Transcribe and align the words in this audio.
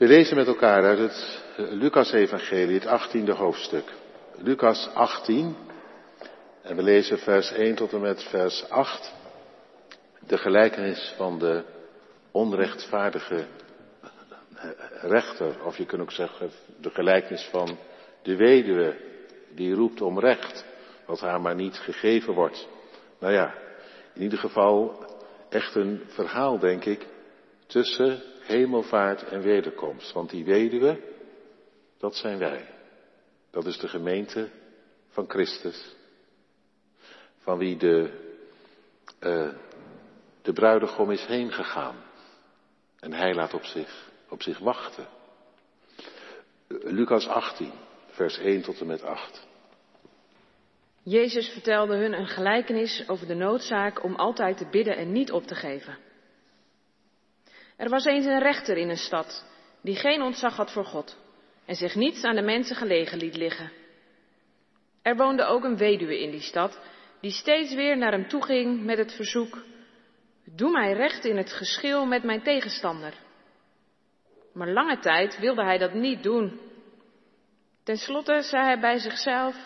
We 0.00 0.06
lezen 0.06 0.36
met 0.36 0.46
elkaar 0.46 0.84
uit 0.84 0.98
het 0.98 1.42
Lucas-evangelie, 1.56 2.74
het 2.74 2.86
achttiende 2.86 3.32
hoofdstuk. 3.32 3.92
Lucas 4.38 4.90
18, 4.94 5.56
en 6.62 6.76
we 6.76 6.82
lezen 6.82 7.18
vers 7.18 7.52
1 7.52 7.74
tot 7.74 7.92
en 7.92 8.00
met 8.00 8.22
vers 8.22 8.68
8. 8.68 9.12
De 10.26 10.38
gelijkenis 10.38 11.14
van 11.16 11.38
de 11.38 11.62
onrechtvaardige 12.30 13.44
rechter, 15.00 15.64
of 15.64 15.76
je 15.76 15.86
kunt 15.86 16.02
ook 16.02 16.12
zeggen 16.12 16.50
de 16.80 16.90
gelijkenis 16.90 17.48
van 17.50 17.78
de 18.22 18.36
weduwe 18.36 18.96
die 19.54 19.74
roept 19.74 20.00
om 20.00 20.18
recht, 20.18 20.64
wat 21.06 21.20
haar 21.20 21.40
maar 21.40 21.54
niet 21.54 21.76
gegeven 21.76 22.34
wordt. 22.34 22.68
Nou 23.18 23.32
ja, 23.32 23.54
in 24.14 24.22
ieder 24.22 24.38
geval 24.38 25.04
echt 25.48 25.74
een 25.74 26.02
verhaal, 26.06 26.58
denk 26.58 26.84
ik, 26.84 27.06
tussen 27.70 28.22
hemelvaart 28.40 29.22
en 29.22 29.40
wederkomst. 29.40 30.12
Want 30.12 30.30
die 30.30 30.44
weduwe, 30.44 31.00
dat 31.98 32.16
zijn 32.16 32.38
wij. 32.38 32.68
Dat 33.50 33.66
is 33.66 33.78
de 33.78 33.88
gemeente 33.88 34.48
van 35.08 35.28
Christus. 35.28 35.96
Van 37.38 37.58
wie 37.58 37.76
de, 37.76 38.10
uh, 39.20 39.52
de 40.42 40.52
bruidegom 40.52 41.10
is 41.10 41.26
heen 41.26 41.52
gegaan. 41.52 41.96
En 43.00 43.12
hij 43.12 43.34
laat 43.34 43.54
op 43.54 43.64
zich, 43.64 44.10
op 44.28 44.42
zich 44.42 44.58
wachten. 44.58 45.06
Lucas 46.68 47.26
18, 47.26 47.72
vers 48.06 48.38
1 48.38 48.62
tot 48.62 48.80
en 48.80 48.86
met 48.86 49.02
8. 49.02 49.48
Jezus 51.02 51.48
vertelde 51.48 51.96
hun 51.96 52.12
een 52.12 52.26
gelijkenis 52.26 53.04
over 53.08 53.26
de 53.26 53.34
noodzaak 53.34 54.04
om 54.04 54.14
altijd 54.14 54.56
te 54.56 54.68
bidden 54.70 54.96
en 54.96 55.12
niet 55.12 55.32
op 55.32 55.46
te 55.46 55.54
geven. 55.54 55.98
Er 57.80 57.88
was 57.88 58.04
eens 58.04 58.24
een 58.24 58.38
rechter 58.38 58.76
in 58.76 58.88
een 58.88 58.96
stad 58.96 59.44
die 59.82 59.96
geen 59.96 60.22
ontzag 60.22 60.56
had 60.56 60.72
voor 60.72 60.84
God 60.84 61.16
en 61.66 61.74
zich 61.74 61.94
niets 61.94 62.22
aan 62.24 62.34
de 62.34 62.42
mensen 62.42 62.76
gelegen 62.76 63.18
liet 63.18 63.36
liggen. 63.36 63.72
Er 65.02 65.16
woonde 65.16 65.44
ook 65.44 65.64
een 65.64 65.76
weduwe 65.76 66.22
in 66.22 66.30
die 66.30 66.40
stad 66.40 66.80
die 67.20 67.30
steeds 67.30 67.74
weer 67.74 67.96
naar 67.96 68.12
hem 68.12 68.28
toe 68.28 68.44
ging 68.44 68.84
met 68.84 68.98
het 68.98 69.12
verzoek: 69.12 69.64
Doe 70.44 70.70
mij 70.70 70.92
recht 70.92 71.24
in 71.24 71.36
het 71.36 71.52
geschil 71.52 72.06
met 72.06 72.22
mijn 72.22 72.42
tegenstander. 72.42 73.14
Maar 74.52 74.68
lange 74.68 74.98
tijd 74.98 75.38
wilde 75.38 75.64
hij 75.64 75.78
dat 75.78 75.94
niet 75.94 76.22
doen. 76.22 76.60
Ten 77.84 77.96
slotte 77.96 78.42
zei 78.42 78.64
hij 78.64 78.80
bij 78.80 78.98
zichzelf: 78.98 79.56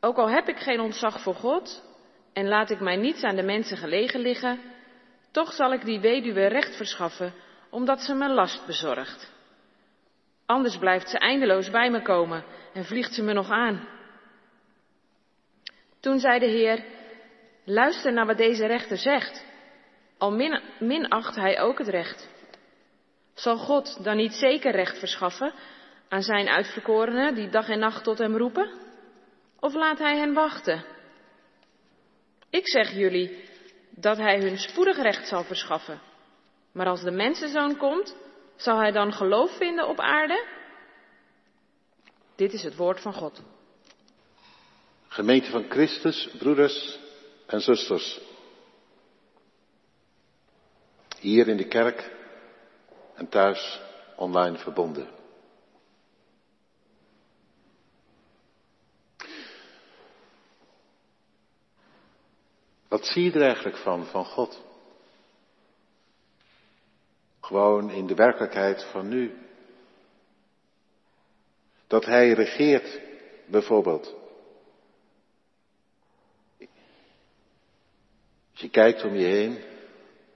Ook 0.00 0.16
al 0.16 0.30
heb 0.30 0.48
ik 0.48 0.58
geen 0.58 0.80
ontzag 0.80 1.22
voor 1.22 1.34
God 1.34 1.82
en 2.32 2.48
laat 2.48 2.70
ik 2.70 2.80
mij 2.80 2.96
niets 2.96 3.22
aan 3.22 3.36
de 3.36 3.42
mensen 3.42 3.76
gelegen 3.76 4.20
liggen, 4.20 4.60
toch 5.34 5.52
zal 5.52 5.72
ik 5.72 5.84
die 5.84 6.00
weduwe 6.00 6.46
recht 6.46 6.76
verschaffen, 6.76 7.32
omdat 7.70 8.00
ze 8.00 8.14
me 8.14 8.28
last 8.28 8.66
bezorgt. 8.66 9.32
Anders 10.46 10.78
blijft 10.78 11.08
ze 11.08 11.18
eindeloos 11.18 11.70
bij 11.70 11.90
me 11.90 12.02
komen 12.02 12.44
en 12.72 12.84
vliegt 12.84 13.14
ze 13.14 13.22
me 13.22 13.32
nog 13.32 13.50
aan. 13.50 13.88
Toen 16.00 16.18
zei 16.18 16.38
de 16.38 16.46
Heer, 16.46 16.84
luister 17.64 18.12
naar 18.12 18.26
wat 18.26 18.36
deze 18.36 18.66
rechter 18.66 18.96
zegt. 18.96 19.44
Al 20.18 20.32
min, 20.32 20.60
minacht 20.78 21.34
hij 21.34 21.60
ook 21.60 21.78
het 21.78 21.88
recht. 21.88 22.28
Zal 23.34 23.56
God 23.56 24.04
dan 24.04 24.16
niet 24.16 24.32
zeker 24.32 24.72
recht 24.72 24.98
verschaffen 24.98 25.52
aan 26.08 26.22
zijn 26.22 26.48
uitverkorenen 26.48 27.34
die 27.34 27.48
dag 27.48 27.68
en 27.68 27.78
nacht 27.78 28.04
tot 28.04 28.18
hem 28.18 28.36
roepen? 28.36 28.72
Of 29.60 29.74
laat 29.74 29.98
hij 29.98 30.16
hen 30.16 30.32
wachten? 30.32 30.84
Ik 32.50 32.68
zeg 32.68 32.90
jullie 32.90 33.52
dat 33.96 34.16
hij 34.16 34.40
hun 34.40 34.58
spoedig 34.58 34.96
recht 34.96 35.28
zal 35.28 35.44
verschaffen. 35.44 36.00
Maar 36.72 36.86
als 36.86 37.02
de 37.02 37.10
mensenzoon 37.10 37.76
komt, 37.76 38.16
zal 38.56 38.78
hij 38.78 38.92
dan 38.92 39.12
geloof 39.12 39.56
vinden 39.56 39.88
op 39.88 40.00
aarde? 40.00 40.46
Dit 42.36 42.52
is 42.52 42.62
het 42.62 42.76
woord 42.76 43.00
van 43.00 43.12
God. 43.12 43.42
Gemeente 45.08 45.50
van 45.50 45.64
Christus, 45.68 46.28
broeders 46.38 46.98
en 47.46 47.60
zusters. 47.60 48.20
Hier 51.20 51.48
in 51.48 51.56
de 51.56 51.68
kerk 51.68 52.12
en 53.14 53.28
thuis 53.28 53.80
online 54.16 54.58
verbonden. 54.58 55.08
Wat 62.94 63.06
zie 63.06 63.22
je 63.22 63.32
er 63.32 63.42
eigenlijk 63.42 63.76
van, 63.76 64.06
van 64.06 64.24
God? 64.24 64.62
Gewoon 67.40 67.90
in 67.90 68.06
de 68.06 68.14
werkelijkheid 68.14 68.84
van 68.84 69.08
nu. 69.08 69.34
Dat 71.86 72.04
Hij 72.04 72.32
regeert, 72.32 73.00
bijvoorbeeld. 73.46 74.14
Als 78.52 78.60
je 78.60 78.70
kijkt 78.70 79.04
om 79.04 79.14
je 79.14 79.26
heen, 79.26 79.64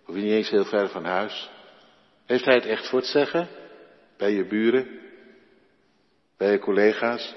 hoef 0.04 0.16
je 0.16 0.22
niet 0.22 0.32
eens 0.32 0.50
heel 0.50 0.64
ver 0.64 0.88
van 0.88 1.04
huis. 1.04 1.50
Heeft 2.26 2.44
Hij 2.44 2.54
het 2.54 2.66
echt 2.66 2.88
voor 2.88 2.98
het 2.98 3.08
zeggen? 3.08 3.48
Bij 4.16 4.32
je 4.32 4.46
buren? 4.46 5.00
Bij 6.36 6.50
je 6.50 6.58
collega's? 6.58 7.34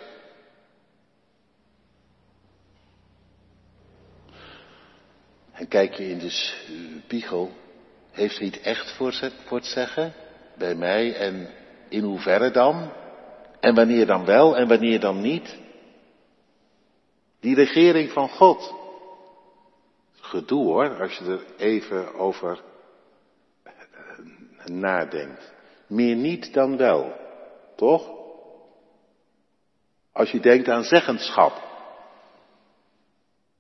En 5.62 5.68
kijk 5.68 5.94
je 5.94 6.10
in 6.10 6.20
de 6.20 6.30
spiegel, 6.30 7.52
heeft 8.12 8.38
hij 8.38 8.48
het 8.48 8.62
echt 8.62 8.92
voor, 8.96 9.14
het 9.50 9.66
zeggen? 9.66 10.14
Bij 10.58 10.76
mij 10.76 11.16
en 11.16 11.50
in 11.90 12.04
hoeverre 12.04 12.52
dan? 12.52 12.92
En 13.60 13.76
wanneer 13.76 14.06
dan 14.06 14.26
wel 14.26 14.58
en 14.58 14.68
wanneer 14.68 15.00
dan 15.00 15.22
niet? 15.22 15.58
Die 17.40 17.56
regering 17.56 18.12
van 18.12 18.30
God. 18.30 18.74
Gedoe 20.12 20.64
hoor, 20.64 21.02
als 21.02 21.18
je 21.18 21.26
er 21.26 21.46
even 21.58 22.14
over 22.14 22.62
nadenkt. 24.66 25.54
Meer 25.88 26.16
niet 26.16 26.54
dan 26.54 26.78
wel, 26.78 27.14
toch? 27.76 28.12
Als 30.12 30.32
je 30.32 30.40
denkt 30.40 30.68
aan 30.68 30.84
zeggenschap. 30.84 31.62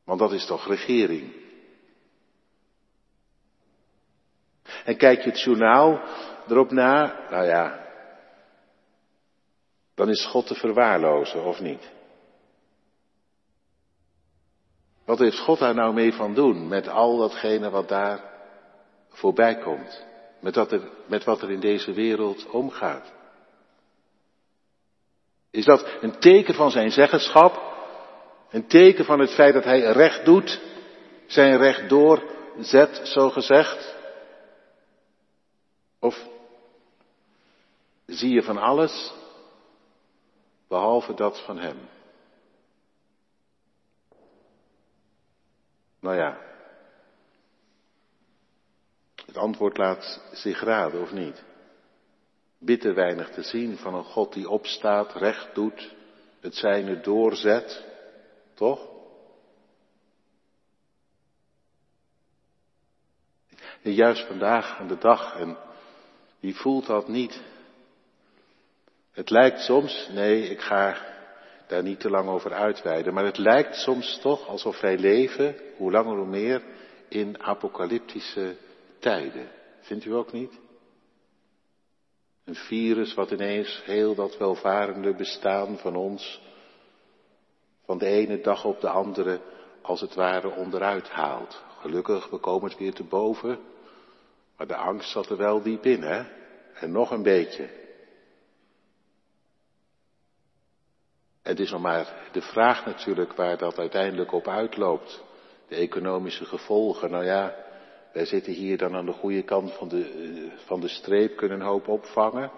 Want 0.04 0.20
dat 0.20 0.32
is 0.32 0.46
toch 0.46 0.68
regering. 0.68 1.41
En 4.86 4.98
kijk 4.98 5.22
je 5.22 5.30
het 5.30 5.42
journaal 5.42 6.02
erop 6.48 6.72
na, 6.72 7.28
nou 7.30 7.46
ja, 7.46 7.80
dan 9.96 10.10
is 10.10 10.26
God 10.26 10.48
te 10.48 10.56
verwaarlozen, 10.56 11.44
of 11.44 11.60
niet? 11.60 11.90
Wat 15.06 15.20
heeft 15.20 15.40
God 15.40 15.60
daar 15.60 15.76
nou 15.76 15.94
mee 15.94 16.14
van 16.14 16.34
doen 16.34 16.68
met 16.68 16.88
al 16.88 17.18
datgene 17.18 17.70
wat 17.70 17.88
daar 17.90 18.20
voorbij 19.10 19.56
komt? 19.56 20.06
Met 20.40 20.56
er, 20.56 20.82
met 21.06 21.24
wat 21.24 21.42
er 21.42 21.52
in 21.52 21.60
deze 21.60 21.94
wereld 21.94 22.50
omgaat? 22.50 23.12
Is 25.52 25.66
dat 25.66 25.86
een 26.02 26.20
teken 26.20 26.54
van 26.54 26.72
zijn 26.72 26.92
zeggenschap? 26.92 27.62
Een 28.50 28.68
teken 28.68 29.06
van 29.06 29.20
het 29.20 29.34
feit 29.34 29.54
dat 29.54 29.64
hij 29.64 29.80
recht 29.80 30.26
doet? 30.26 30.62
Zijn 31.28 31.58
recht 31.58 31.90
doorzet, 31.90 33.02
zo 33.04 33.30
gezegd? 33.30 33.96
Of 36.02 36.28
zie 38.06 38.30
je 38.30 38.44
van 38.44 38.58
alles 38.58 39.14
behalve 40.68 41.14
dat 41.14 41.46
van 41.46 41.58
Hem? 41.58 41.90
Nou 46.00 46.16
ja, 46.16 46.38
het 49.26 49.38
antwoord 49.38 49.78
laat 49.78 50.22
zich 50.32 50.64
raden 50.64 51.02
of 51.02 51.12
niet. 51.12 51.44
Bitter 52.58 52.94
weinig 52.94 53.30
te 53.30 53.44
zien 53.44 53.78
van 53.78 53.94
een 53.94 54.04
God 54.04 54.34
die 54.34 54.50
opstaat, 54.50 55.14
recht 55.14 55.56
doet, 55.56 55.96
het 56.40 56.56
zijne 56.56 57.00
doorzet, 57.00 57.86
toch? 58.54 58.90
En 63.82 63.94
juist 63.94 64.28
vandaag 64.28 64.80
aan 64.80 64.88
de 64.88 64.98
dag 64.98 65.36
en 65.36 65.58
wie 66.42 66.56
voelt 66.56 66.86
dat 66.86 67.08
niet? 67.08 67.42
Het 69.12 69.30
lijkt 69.30 69.60
soms, 69.60 70.10
nee, 70.14 70.50
ik 70.50 70.62
ga 70.62 70.98
daar 71.68 71.84
niet 71.84 72.00
te 72.00 72.10
lang 72.10 72.30
over 72.30 72.54
uitweiden, 72.54 73.14
maar 73.14 73.26
het 73.26 73.38
lijkt 73.38 73.76
soms 73.76 74.20
toch 74.22 74.48
alsof 74.48 74.82
wij 74.82 74.98
leven, 74.98 75.56
hoe 75.78 75.92
langer 75.92 76.18
hoe 76.18 76.26
meer, 76.26 76.64
in 77.08 77.42
apocalyptische 77.42 78.56
tijden. 79.00 79.50
Vindt 79.80 80.06
u 80.06 80.14
ook 80.14 80.32
niet? 80.32 80.60
Een 82.46 82.56
virus 82.56 83.14
wat 83.14 83.32
ineens 83.32 83.82
heel 83.86 84.16
dat 84.16 84.38
welvarende 84.38 85.16
bestaan 85.16 85.78
van 85.78 85.96
ons 85.96 86.42
van 87.86 87.98
de 87.98 88.06
ene 88.06 88.42
dag 88.42 88.66
op 88.66 88.82
de 88.82 88.90
andere 88.90 89.42
als 89.82 90.02
het 90.02 90.14
ware 90.14 90.50
onderuit 90.50 91.10
haalt. 91.10 91.64
Gelukkig, 91.80 92.30
we 92.30 92.38
komen 92.38 92.70
het 92.70 92.80
weer 92.80 92.94
te 92.94 93.04
boven. 93.04 93.60
Maar 94.62 94.70
de 94.70 94.76
angst 94.76 95.12
zat 95.12 95.30
er 95.30 95.38
wel 95.38 95.62
diep 95.62 95.86
in, 95.86 96.02
hè? 96.02 96.24
En 96.74 96.92
nog 96.92 97.12
een 97.12 97.24
beetje. 97.24 97.70
Het 101.42 101.60
is 101.60 101.72
nog 101.72 101.82
maar 101.82 102.30
de 102.32 102.42
vraag 102.42 102.86
natuurlijk 102.86 103.34
waar 103.34 103.58
dat 103.58 103.80
uiteindelijk 103.80 104.32
op 104.32 104.48
uitloopt. 104.48 105.24
De 105.68 105.76
economische 105.76 106.46
gevolgen. 106.46 107.12
Nou 107.12 107.26
ja, 107.26 107.56
wij 108.14 108.26
zitten 108.26 108.54
hier 108.54 108.78
dan 108.78 108.96
aan 108.96 109.06
de 109.06 109.12
goede 109.12 109.44
kant 109.44 109.72
van 109.72 109.88
de, 109.88 110.04
eh, 110.04 110.66
van 110.66 110.82
de 110.82 110.88
streep, 110.88 111.38
kunnen 111.38 111.60
een 111.60 111.66
hoop 111.66 111.88
opvangen. 111.88 112.52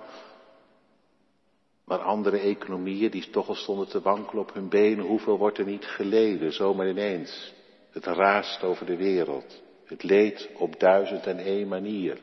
Maar 1.85 1.99
andere 1.99 2.37
economieën 2.37 3.11
die 3.11 3.29
toch 3.29 3.47
al 3.47 3.55
stonden 3.55 3.87
te 3.87 4.01
wankelen 4.01 4.43
op 4.43 4.53
hun 4.53 4.69
benen, 4.69 5.05
hoeveel 5.05 5.37
wordt 5.37 5.57
er 5.57 5.65
niet 5.65 5.85
geleden, 5.85 6.53
zomaar 6.53 6.89
ineens? 6.89 7.53
Het 7.91 8.05
raast 8.05 8.63
over 8.63 8.85
de 8.85 8.97
wereld. 8.97 9.62
Het 9.85 10.03
leed 10.03 10.49
op 10.57 10.79
duizend 10.79 11.25
en 11.25 11.37
één 11.37 11.67
manier. 11.67 12.17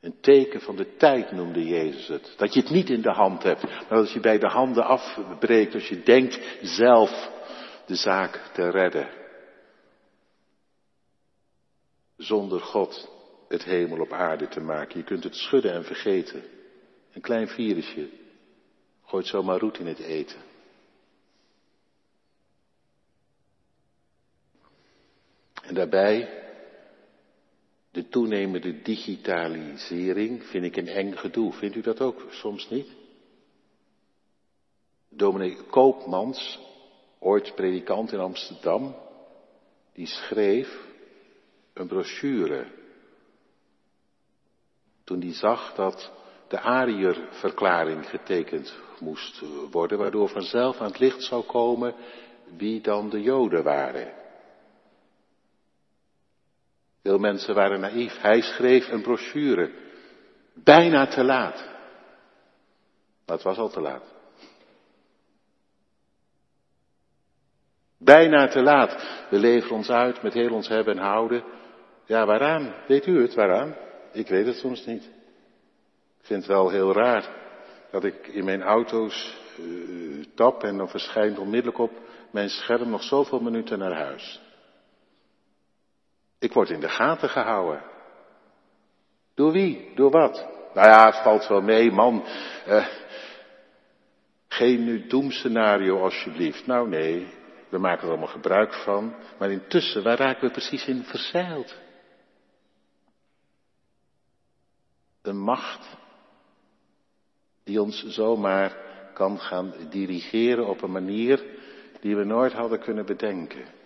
Een 0.00 0.20
teken 0.20 0.60
van 0.60 0.76
de 0.76 0.96
tijd 0.96 1.32
noemde 1.32 1.64
Jezus 1.64 2.08
het. 2.08 2.34
Dat 2.36 2.54
je 2.54 2.60
het 2.60 2.70
niet 2.70 2.90
in 2.90 3.02
de 3.02 3.12
hand 3.12 3.42
hebt, 3.42 3.62
maar 3.62 3.98
dat 3.98 4.12
je 4.12 4.20
bij 4.20 4.38
de 4.38 4.46
handen 4.46 4.84
afbreekt 4.84 5.74
als 5.74 5.88
je 5.88 6.02
denkt 6.02 6.58
zelf 6.62 7.30
de 7.86 7.94
zaak 7.94 8.50
te 8.52 8.70
redden. 8.70 9.08
Zonder 12.16 12.60
God 12.60 13.10
het 13.48 13.64
hemel 13.64 14.00
op 14.00 14.12
aarde 14.12 14.48
te 14.48 14.60
maken. 14.60 14.98
Je 14.98 15.04
kunt 15.04 15.24
het 15.24 15.34
schudden 15.34 15.72
en 15.72 15.84
vergeten. 15.84 16.42
Een 17.12 17.20
klein 17.20 17.48
virusje 17.48 18.08
gooit 19.04 19.26
zomaar 19.26 19.58
roet 19.58 19.78
in 19.78 19.86
het 19.86 19.98
eten. 19.98 20.47
En 25.68 25.74
daarbij 25.74 26.28
de 27.90 28.08
toenemende 28.08 28.82
digitalisering 28.82 30.44
vind 30.44 30.64
ik 30.64 30.76
een 30.76 30.88
eng 30.88 31.12
gedoe. 31.16 31.52
Vindt 31.52 31.76
u 31.76 31.80
dat 31.80 32.00
ook 32.00 32.26
soms 32.30 32.68
niet? 32.70 32.88
Dominee 35.08 35.56
Koopmans, 35.70 36.58
ooit 37.18 37.54
predikant 37.54 38.12
in 38.12 38.18
Amsterdam, 38.18 38.96
die 39.92 40.06
schreef 40.06 40.86
een 41.72 41.86
brochure. 41.86 42.66
Toen 45.04 45.20
hij 45.20 45.34
zag 45.34 45.74
dat 45.74 46.12
de 46.48 46.60
Ariër-verklaring 46.60 48.08
getekend 48.08 48.78
moest 49.00 49.42
worden, 49.70 49.98
waardoor 49.98 50.28
vanzelf 50.28 50.80
aan 50.80 50.86
het 50.86 50.98
licht 50.98 51.22
zou 51.22 51.44
komen 51.44 51.94
wie 52.56 52.80
dan 52.80 53.10
de 53.10 53.22
Joden 53.22 53.64
waren. 53.64 54.17
Veel 57.08 57.18
mensen 57.18 57.54
waren 57.54 57.80
naïef. 57.80 58.20
Hij 58.20 58.40
schreef 58.40 58.88
een 58.88 59.02
brochure. 59.02 59.70
Bijna 60.54 61.06
te 61.06 61.24
laat. 61.24 61.56
Maar 63.26 63.36
het 63.36 63.42
was 63.42 63.58
al 63.58 63.68
te 63.68 63.80
laat. 63.80 64.02
Bijna 67.98 68.48
te 68.48 68.62
laat. 68.62 69.26
We 69.30 69.38
leveren 69.38 69.76
ons 69.76 69.90
uit 69.90 70.22
met 70.22 70.32
heel 70.32 70.52
ons 70.52 70.68
hebben 70.68 70.96
en 70.96 71.02
houden. 71.02 71.44
Ja, 72.06 72.26
waaraan? 72.26 72.74
Weet 72.86 73.06
u 73.06 73.22
het, 73.22 73.34
waaraan? 73.34 73.76
Ik 74.12 74.28
weet 74.28 74.46
het 74.46 74.56
soms 74.56 74.86
niet. 74.86 75.04
Ik 76.20 76.26
vind 76.26 76.42
het 76.42 76.52
wel 76.52 76.70
heel 76.70 76.92
raar 76.92 77.28
dat 77.90 78.04
ik 78.04 78.26
in 78.26 78.44
mijn 78.44 78.62
auto's 78.62 79.36
uh, 79.60 80.24
tap 80.34 80.62
en 80.62 80.76
dan 80.76 80.88
verschijnt 80.88 81.38
onmiddellijk 81.38 81.78
op 81.78 81.92
mijn 82.30 82.48
scherm 82.48 82.90
nog 82.90 83.02
zoveel 83.02 83.40
minuten 83.40 83.78
naar 83.78 83.96
huis. 83.96 84.47
Ik 86.38 86.52
word 86.52 86.70
in 86.70 86.80
de 86.80 86.88
gaten 86.88 87.28
gehouden. 87.28 87.82
Door 89.34 89.52
wie? 89.52 89.92
Door 89.94 90.10
wat? 90.10 90.46
Nou 90.74 90.86
ja, 90.86 91.06
het 91.06 91.22
valt 91.22 91.46
wel 91.46 91.60
mee, 91.60 91.90
man. 91.90 92.24
Uh, 92.68 92.86
geen 94.48 95.08
doemscenario 95.08 96.02
alsjeblieft. 96.02 96.66
Nou 96.66 96.88
nee, 96.88 97.34
we 97.68 97.78
maken 97.78 98.02
er 98.02 98.08
allemaal 98.08 98.28
gebruik 98.28 98.72
van. 98.72 99.14
Maar 99.38 99.50
intussen, 99.50 100.02
waar 100.02 100.18
raken 100.18 100.46
we 100.46 100.50
precies 100.50 100.86
in 100.86 101.04
verzeild? 101.04 101.76
Een 105.22 105.38
macht 105.38 105.96
die 107.64 107.82
ons 107.82 108.06
zomaar 108.06 108.76
kan 109.14 109.38
gaan 109.38 109.74
dirigeren 109.90 110.66
op 110.66 110.82
een 110.82 110.92
manier 110.92 111.44
die 112.00 112.16
we 112.16 112.24
nooit 112.24 112.52
hadden 112.52 112.80
kunnen 112.80 113.06
bedenken. 113.06 113.77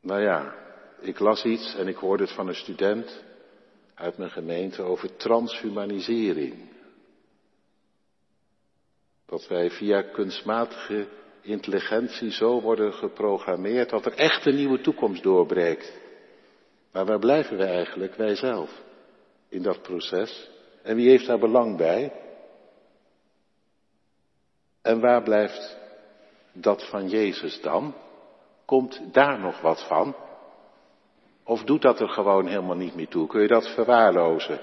Nou 0.00 0.20
ja, 0.20 0.54
ik 1.00 1.18
las 1.18 1.44
iets 1.44 1.74
en 1.74 1.88
ik 1.88 1.96
hoorde 1.96 2.22
het 2.22 2.32
van 2.32 2.48
een 2.48 2.54
student 2.54 3.22
uit 3.94 4.18
mijn 4.18 4.30
gemeente 4.30 4.82
over 4.82 5.16
transhumanisering. 5.16 6.68
Dat 9.26 9.46
wij 9.46 9.70
via 9.70 10.02
kunstmatige 10.02 11.08
intelligentie 11.40 12.30
zo 12.30 12.60
worden 12.60 12.92
geprogrammeerd 12.92 13.90
dat 13.90 14.06
er 14.06 14.14
echt 14.14 14.46
een 14.46 14.54
nieuwe 14.54 14.80
toekomst 14.80 15.22
doorbreekt. 15.22 15.98
Maar 16.92 17.06
waar 17.06 17.18
blijven 17.18 17.56
we 17.56 17.64
eigenlijk, 17.64 18.14
wij 18.14 18.34
zelf, 18.34 18.82
in 19.48 19.62
dat 19.62 19.82
proces? 19.82 20.50
En 20.82 20.96
wie 20.96 21.08
heeft 21.08 21.26
daar 21.26 21.38
belang 21.38 21.76
bij? 21.76 22.12
En 24.82 25.00
waar 25.00 25.22
blijft 25.22 25.78
dat 26.52 26.88
van 26.88 27.08
Jezus 27.08 27.60
dan? 27.60 27.94
Komt 28.70 29.00
daar 29.12 29.38
nog 29.38 29.60
wat 29.60 29.86
van? 29.86 30.16
Of 31.44 31.62
doet 31.62 31.82
dat 31.82 32.00
er 32.00 32.08
gewoon 32.08 32.46
helemaal 32.46 32.76
niet 32.76 32.94
meer 32.94 33.08
toe? 33.08 33.26
Kun 33.26 33.42
je 33.42 33.48
dat 33.48 33.68
verwaarlozen? 33.68 34.60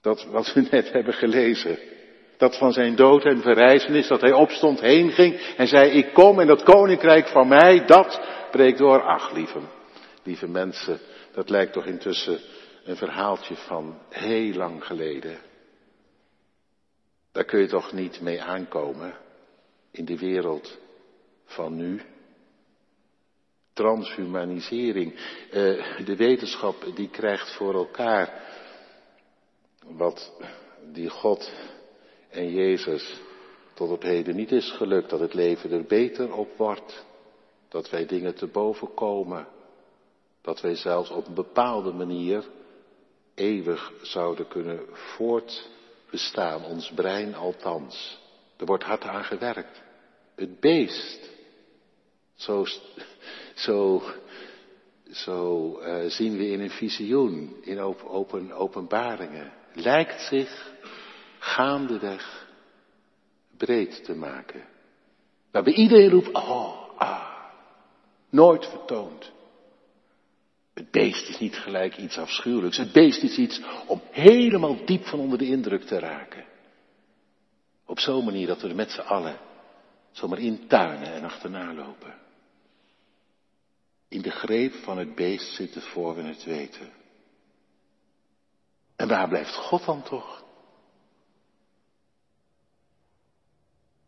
Dat 0.00 0.26
wat 0.30 0.52
we 0.52 0.66
net 0.70 0.92
hebben 0.92 1.14
gelezen. 1.14 1.78
Dat 2.36 2.58
van 2.58 2.72
zijn 2.72 2.96
dood 2.96 3.24
en 3.24 3.42
verrijzenis, 3.42 4.08
dat 4.08 4.20
hij 4.20 4.32
opstond, 4.32 4.80
heen 4.80 5.10
ging 5.10 5.54
en 5.56 5.66
zei, 5.66 5.90
ik 5.90 6.12
kom 6.12 6.40
en 6.40 6.46
dat 6.46 6.62
koninkrijk 6.62 7.28
van 7.28 7.48
mij, 7.48 7.86
dat 7.86 8.20
breekt 8.50 8.78
door. 8.78 9.02
Ach, 9.02 9.32
lieve, 9.32 9.60
lieve 10.22 10.48
mensen, 10.48 10.98
dat 11.32 11.50
lijkt 11.50 11.72
toch 11.72 11.84
intussen 11.84 12.40
een 12.84 12.96
verhaaltje 12.96 13.54
van 13.54 13.98
heel 14.08 14.54
lang 14.54 14.84
geleden. 14.84 15.38
Daar 17.32 17.44
kun 17.44 17.60
je 17.60 17.68
toch 17.68 17.92
niet 17.92 18.20
mee 18.20 18.42
aankomen 18.42 19.14
in 19.90 20.04
de 20.04 20.18
wereld 20.18 20.78
van 21.44 21.76
nu 21.76 22.00
transhumanisering. 23.80 25.12
Uh, 25.12 26.04
de 26.04 26.16
wetenschap 26.16 26.86
die 26.94 27.08
krijgt 27.08 27.54
voor 27.54 27.74
elkaar 27.74 28.42
wat 29.86 30.32
die 30.92 31.08
God 31.08 31.52
en 32.28 32.52
Jezus 32.52 33.20
tot 33.74 33.90
op 33.90 34.02
heden 34.02 34.36
niet 34.36 34.52
is 34.52 34.70
gelukt. 34.70 35.10
Dat 35.10 35.20
het 35.20 35.34
leven 35.34 35.72
er 35.72 35.84
beter 35.84 36.32
op 36.32 36.56
wordt. 36.56 37.04
Dat 37.68 37.90
wij 37.90 38.06
dingen 38.06 38.34
te 38.34 38.46
boven 38.46 38.94
komen. 38.94 39.46
Dat 40.42 40.60
wij 40.60 40.74
zelfs 40.74 41.10
op 41.10 41.26
een 41.26 41.34
bepaalde 41.34 41.92
manier 41.92 42.44
eeuwig 43.34 43.92
zouden 44.02 44.48
kunnen 44.48 44.80
voortbestaan. 44.92 46.64
Ons 46.64 46.92
brein 46.94 47.34
althans. 47.34 48.18
Er 48.56 48.66
wordt 48.66 48.84
hard 48.84 49.04
aan 49.04 49.24
gewerkt. 49.24 49.82
Het 50.34 50.60
beest. 50.60 51.30
Zo 52.34 52.64
zo, 53.60 54.02
zo 55.10 55.78
uh, 55.80 56.10
zien 56.10 56.36
we 56.36 56.50
in 56.50 56.60
een 56.60 56.70
visioen, 56.70 57.56
in 57.60 57.80
open, 57.80 58.52
openbaringen. 58.52 59.52
Lijkt 59.74 60.20
zich 60.20 60.72
gaandeweg 61.38 62.48
breed 63.56 64.04
te 64.04 64.14
maken. 64.14 64.64
Waarbij 65.50 65.72
iedereen 65.72 66.10
roept, 66.10 66.32
oh, 66.32 66.98
ah, 66.98 67.28
nooit 68.30 68.66
vertoond. 68.66 69.32
Het 70.74 70.90
beest 70.90 71.28
is 71.28 71.38
niet 71.38 71.56
gelijk 71.56 71.96
iets 71.96 72.18
afschuwelijks. 72.18 72.76
Het 72.76 72.92
beest 72.92 73.22
is 73.22 73.36
iets 73.36 73.60
om 73.86 74.02
helemaal 74.10 74.84
diep 74.84 75.04
van 75.06 75.18
onder 75.18 75.38
de 75.38 75.46
indruk 75.46 75.82
te 75.82 75.98
raken. 75.98 76.44
Op 77.86 77.98
zo'n 77.98 78.24
manier 78.24 78.46
dat 78.46 78.60
we 78.60 78.68
er 78.68 78.74
met 78.74 78.90
z'n 78.90 79.00
allen 79.00 79.38
zomaar 80.10 80.38
intuinen 80.38 81.12
en 81.12 81.24
achterna 81.24 81.74
lopen. 81.74 82.14
In 84.10 84.22
de 84.22 84.30
greep 84.30 84.74
van 84.74 84.98
het 84.98 85.14
beest 85.14 85.54
zitten 85.54 85.82
voor 85.82 86.14
we 86.14 86.22
het 86.22 86.44
weten. 86.44 86.92
En 88.96 89.08
waar 89.08 89.28
blijft 89.28 89.54
God 89.54 89.84
dan 89.84 90.02
toch? 90.02 90.44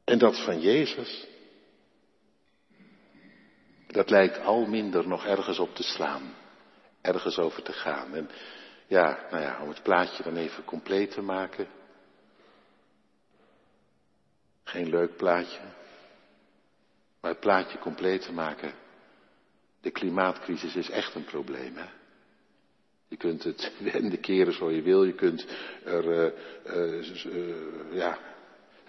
En 0.05 0.19
dat 0.19 0.45
van 0.45 0.61
Jezus, 0.61 1.27
dat 3.87 4.11
lijkt 4.11 4.39
al 4.39 4.67
minder 4.67 5.09
nog 5.09 5.25
ergens 5.25 5.59
op 5.59 5.75
te 5.75 5.83
slaan, 5.83 6.35
ergens 7.01 7.39
over 7.39 7.63
te 7.63 7.73
gaan. 7.73 8.15
En 8.15 8.31
ja, 8.87 9.27
nou 9.31 9.43
ja, 9.43 9.63
om 9.63 9.69
het 9.69 9.83
plaatje 9.83 10.23
dan 10.23 10.37
even 10.37 10.65
compleet 10.65 11.11
te 11.11 11.23
maken. 11.23 11.69
Geen 14.65 14.89
leuk 14.89 15.17
plaatje, 15.17 15.61
maar 17.21 17.31
het 17.31 17.41
plaatje 17.41 17.79
compleet 17.79 18.23
te 18.23 18.33
maken. 18.33 18.82
De 19.83 19.91
klimaatcrisis 19.91 20.77
is 20.77 20.91
echt 20.91 21.15
een 21.15 21.25
probleem. 21.25 21.77
Hè? 21.77 21.87
Je 23.09 23.17
kunt 23.17 23.45
het 23.45 23.73
wenden 23.93 24.21
keren 24.21 24.53
zo 24.53 24.71
je 24.71 24.83
wil. 24.83 25.05
Je 25.05 25.15
kunt 25.15 25.47
er 25.85 26.05
uh, 26.05 26.33
uh, 26.67 27.25
uh, 27.25 27.95
ja, 27.95 28.19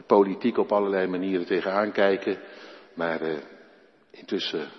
politiek 0.06 0.58
op 0.58 0.72
allerlei 0.72 1.08
manieren 1.08 1.46
tegenaan 1.46 1.92
kijken, 1.92 2.40
maar 2.94 3.22
intussen 4.12 4.72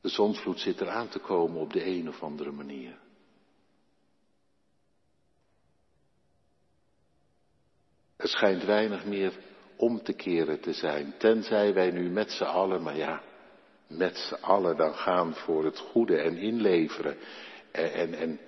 de 0.00 0.08
zonsvloed 0.08 0.60
zit 0.60 0.80
eraan 0.80 1.08
te 1.08 1.18
komen 1.18 1.60
op 1.60 1.72
de 1.72 1.86
een 1.86 2.08
of 2.08 2.22
andere 2.22 2.50
manier. 2.50 2.98
Er 8.16 8.28
schijnt 8.28 8.64
weinig 8.64 9.04
meer 9.04 9.32
om 9.76 10.02
te 10.02 10.12
keren 10.12 10.60
te 10.60 10.72
zijn, 10.72 11.14
tenzij 11.18 11.74
wij 11.74 11.90
nu 11.90 12.10
met 12.10 12.30
z'n 12.30 12.44
allen, 12.44 12.82
maar 12.82 12.96
ja, 12.96 13.22
met 13.88 14.16
z'n 14.16 14.34
allen 14.34 14.76
dan 14.76 14.94
gaan 14.94 15.34
voor 15.34 15.64
het 15.64 15.78
goede 15.78 16.16
en 16.16 16.36
inleveren. 16.36 17.16
En, 17.72 17.92
en, 17.92 18.14
en 18.14 18.40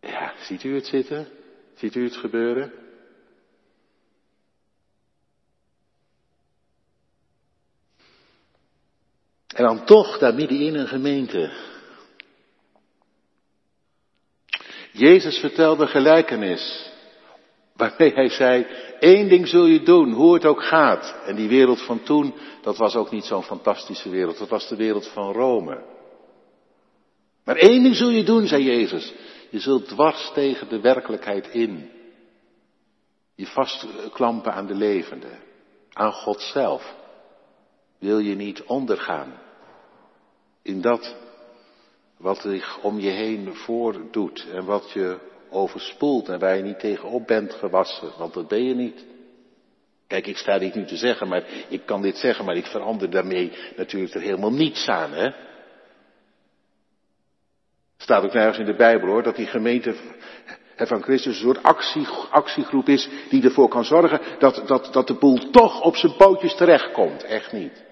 ja, 0.00 0.34
ziet 0.40 0.62
u 0.62 0.74
het 0.74 0.86
zitten? 0.86 1.28
Ziet 1.74 1.94
u 1.94 2.04
het 2.04 2.16
gebeuren? 2.16 2.72
En 9.56 9.64
dan 9.64 9.84
toch 9.84 10.18
daar 10.18 10.34
midden 10.34 10.60
in 10.60 10.74
een 10.74 10.88
gemeente. 10.88 11.52
Jezus 14.92 15.38
vertelde 15.38 15.86
gelijkenis. 15.86 16.85
Waarmee 17.76 18.12
hij 18.12 18.28
zei, 18.28 18.66
één 18.98 19.28
ding 19.28 19.48
zul 19.48 19.66
je 19.66 19.82
doen, 19.82 20.12
hoe 20.12 20.34
het 20.34 20.44
ook 20.44 20.62
gaat. 20.62 21.14
En 21.26 21.36
die 21.36 21.48
wereld 21.48 21.82
van 21.82 22.02
toen, 22.02 22.34
dat 22.62 22.76
was 22.76 22.96
ook 22.96 23.10
niet 23.10 23.24
zo'n 23.24 23.42
fantastische 23.42 24.10
wereld. 24.10 24.38
Dat 24.38 24.48
was 24.48 24.68
de 24.68 24.76
wereld 24.76 25.06
van 25.06 25.32
Rome. 25.32 25.82
Maar 27.44 27.56
één 27.56 27.82
ding 27.82 27.94
zul 27.94 28.10
je 28.10 28.24
doen, 28.24 28.46
zei 28.46 28.64
Jezus. 28.64 29.14
Je 29.50 29.58
zult 29.58 29.88
dwars 29.88 30.30
tegen 30.34 30.68
de 30.68 30.80
werkelijkheid 30.80 31.48
in. 31.48 31.90
Je 33.34 33.46
vastklampen 33.46 34.52
aan 34.52 34.66
de 34.66 34.74
levende. 34.74 35.30
Aan 35.92 36.12
God 36.12 36.40
zelf. 36.40 36.94
Wil 37.98 38.18
je 38.18 38.34
niet 38.34 38.62
ondergaan. 38.62 39.40
In 40.62 40.80
dat 40.80 41.16
wat 42.16 42.40
zich 42.40 42.82
om 42.82 42.98
je 42.98 43.10
heen 43.10 43.54
voordoet 43.54 44.46
en 44.52 44.64
wat 44.64 44.90
je 44.90 45.18
overspoelt 45.56 46.28
en 46.28 46.38
waar 46.38 46.56
je 46.56 46.62
niet 46.62 46.80
tegenop 46.80 47.26
bent 47.26 47.54
gewassen, 47.54 48.12
want 48.18 48.34
dat 48.34 48.48
ben 48.48 48.64
je 48.64 48.74
niet. 48.74 49.04
Kijk, 50.06 50.26
ik 50.26 50.36
sta 50.36 50.58
dit 50.58 50.74
nu 50.74 50.84
te 50.84 50.96
zeggen, 50.96 51.28
maar 51.28 51.44
ik 51.68 51.86
kan 51.86 52.02
dit 52.02 52.16
zeggen, 52.16 52.44
maar 52.44 52.56
ik 52.56 52.66
verander 52.66 53.10
daarmee 53.10 53.52
natuurlijk 53.76 54.14
er 54.14 54.20
helemaal 54.20 54.52
niets 54.52 54.88
aan, 54.88 55.12
hè. 55.12 55.30
Staat 57.96 58.24
ook 58.24 58.32
nergens 58.32 58.58
in 58.58 58.66
de 58.66 58.76
Bijbel 58.76 59.08
hoor, 59.08 59.22
dat 59.22 59.36
die 59.36 59.46
gemeente 59.46 59.94
van 60.76 61.02
Christus 61.02 61.34
een 61.34 61.42
soort 61.42 61.62
actie, 61.62 62.06
actiegroep 62.30 62.88
is 62.88 63.08
die 63.28 63.42
ervoor 63.42 63.68
kan 63.68 63.84
zorgen 63.84 64.20
dat, 64.38 64.62
dat, 64.66 64.92
dat 64.92 65.06
de 65.06 65.14
boel 65.14 65.50
toch 65.50 65.80
op 65.82 65.96
zijn 65.96 66.16
pootjes 66.16 66.54
terechtkomt. 66.54 67.22
Echt 67.22 67.52
niet. 67.52 67.84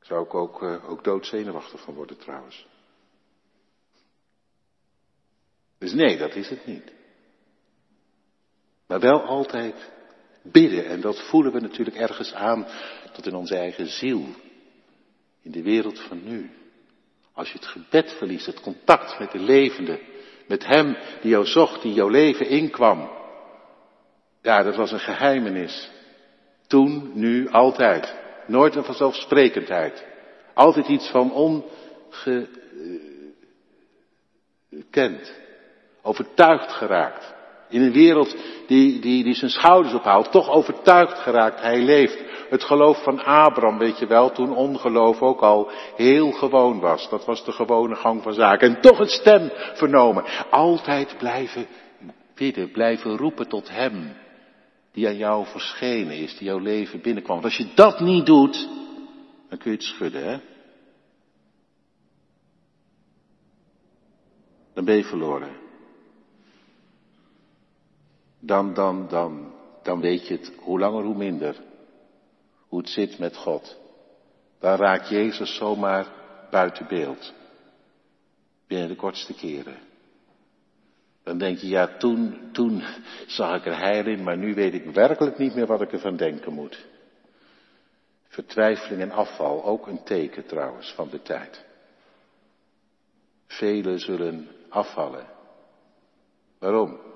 Zou 0.00 0.24
ik 0.24 0.34
ook, 0.34 0.62
ook 0.62 1.04
doodzenuwachtig 1.04 1.80
van 1.80 1.94
worden 1.94 2.18
trouwens. 2.18 2.66
Dus 5.80 5.92
nee, 5.92 6.16
dat 6.16 6.34
is 6.34 6.48
het 6.48 6.66
niet. 6.66 6.92
Maar 8.86 9.00
wel 9.00 9.22
altijd 9.22 9.90
bidden. 10.42 10.84
En 10.86 11.00
dat 11.00 11.28
voelen 11.28 11.52
we 11.52 11.60
natuurlijk 11.60 11.96
ergens 11.96 12.32
aan 12.32 12.66
tot 13.12 13.26
in 13.26 13.34
onze 13.34 13.56
eigen 13.56 13.86
ziel. 13.86 14.24
In 15.42 15.50
de 15.50 15.62
wereld 15.62 16.00
van 16.00 16.20
nu. 16.24 16.50
Als 17.32 17.48
je 17.52 17.58
het 17.58 17.66
gebed 17.66 18.12
verliest, 18.12 18.46
het 18.46 18.60
contact 18.60 19.18
met 19.18 19.30
de 19.30 19.38
levende, 19.38 20.00
met 20.46 20.66
Hem 20.66 20.96
die 21.20 21.30
jou 21.30 21.46
zocht, 21.46 21.82
die 21.82 21.92
jouw 21.92 22.08
leven 22.08 22.48
inkwam. 22.48 23.10
Ja, 24.42 24.62
dat 24.62 24.76
was 24.76 24.92
een 24.92 25.00
geheimenis. 25.00 25.90
Toen, 26.66 27.10
nu, 27.14 27.48
altijd. 27.48 28.14
Nooit 28.46 28.74
een 28.74 28.84
vanzelfsprekendheid. 28.84 30.06
Altijd 30.54 30.88
iets 30.88 31.10
van 31.10 31.32
ongekend. 31.32 32.60
Overtuigd 36.02 36.72
geraakt. 36.72 37.34
In 37.68 37.82
een 37.82 37.92
wereld 37.92 38.36
die, 38.66 39.00
die, 39.00 39.24
die 39.24 39.34
zijn 39.34 39.50
schouders 39.50 39.94
ophoudt, 39.94 40.32
toch 40.32 40.48
overtuigd 40.48 41.18
geraakt, 41.18 41.60
hij 41.60 41.80
leeft. 41.80 42.18
Het 42.48 42.64
geloof 42.64 43.02
van 43.02 43.24
Abraham, 43.24 43.78
weet 43.78 43.98
je 43.98 44.06
wel, 44.06 44.30
toen 44.30 44.54
ongeloof 44.54 45.22
ook 45.22 45.40
al 45.40 45.70
heel 45.96 46.30
gewoon 46.30 46.80
was. 46.80 47.08
Dat 47.08 47.24
was 47.24 47.44
de 47.44 47.52
gewone 47.52 47.94
gang 47.94 48.22
van 48.22 48.32
zaken. 48.32 48.68
En 48.68 48.80
toch 48.80 48.98
een 48.98 49.08
stem 49.08 49.50
vernomen. 49.74 50.24
Altijd 50.50 51.14
blijven 51.18 51.66
bidden, 52.34 52.70
blijven 52.70 53.16
roepen 53.16 53.48
tot 53.48 53.70
Hem. 53.70 54.16
Die 54.92 55.06
aan 55.06 55.16
jou 55.16 55.46
verschenen 55.46 56.16
is, 56.16 56.36
die 56.36 56.46
jouw 56.46 56.58
leven 56.58 57.00
binnenkwam. 57.00 57.40
Want 57.40 57.48
als 57.48 57.66
je 57.66 57.74
dat 57.74 58.00
niet 58.00 58.26
doet, 58.26 58.68
dan 59.48 59.58
kun 59.58 59.70
je 59.70 59.76
het 59.76 59.86
schudden, 59.86 60.24
hè. 60.24 60.38
Dan 64.74 64.84
ben 64.84 64.96
je 64.96 65.04
verloren. 65.04 65.59
Dan, 68.40 68.74
dan, 68.74 69.08
dan, 69.08 69.52
dan 69.82 70.00
weet 70.00 70.26
je 70.26 70.36
het 70.36 70.52
hoe 70.58 70.78
langer 70.78 71.04
hoe 71.04 71.16
minder 71.16 71.56
hoe 72.70 72.80
het 72.80 72.88
zit 72.88 73.18
met 73.18 73.36
God. 73.36 73.78
Dan 74.58 74.76
raakt 74.76 75.08
Jezus 75.08 75.56
zomaar 75.56 76.06
buiten 76.50 76.86
beeld. 76.88 77.32
Binnen 78.66 78.88
de 78.88 78.96
kortste 78.96 79.34
keren. 79.34 79.78
Dan 81.22 81.38
denk 81.38 81.58
je, 81.58 81.68
ja, 81.68 81.96
toen, 81.96 82.48
toen 82.52 82.82
zag 83.26 83.56
ik 83.56 83.66
er 83.66 83.78
heil 83.78 84.06
in, 84.06 84.22
maar 84.22 84.36
nu 84.36 84.54
weet 84.54 84.74
ik 84.74 84.84
werkelijk 84.84 85.38
niet 85.38 85.54
meer 85.54 85.66
wat 85.66 85.80
ik 85.80 85.92
ervan 85.92 86.16
denken 86.16 86.52
moet. 86.52 86.86
Vertwijfeling 88.28 89.00
en 89.00 89.10
afval, 89.10 89.64
ook 89.64 89.86
een 89.86 90.02
teken 90.04 90.46
trouwens 90.46 90.92
van 90.92 91.08
de 91.10 91.22
tijd. 91.22 91.64
Velen 93.46 93.98
zullen 93.98 94.48
afvallen. 94.68 95.26
Waarom? 96.58 97.09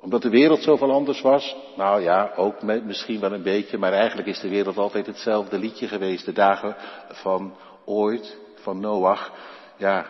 Omdat 0.00 0.22
de 0.22 0.30
wereld 0.30 0.62
zoveel 0.62 0.92
anders 0.92 1.20
was? 1.20 1.56
Nou 1.76 2.02
ja, 2.02 2.32
ook 2.36 2.62
met, 2.62 2.84
misschien 2.84 3.20
wel 3.20 3.32
een 3.32 3.42
beetje, 3.42 3.78
maar 3.78 3.92
eigenlijk 3.92 4.28
is 4.28 4.40
de 4.40 4.48
wereld 4.48 4.76
altijd 4.76 5.06
hetzelfde 5.06 5.58
liedje 5.58 5.88
geweest. 5.88 6.24
De 6.24 6.32
dagen 6.32 6.76
van 7.08 7.54
ooit, 7.84 8.38
van 8.54 8.80
Noach, 8.80 9.32
ja, 9.76 10.06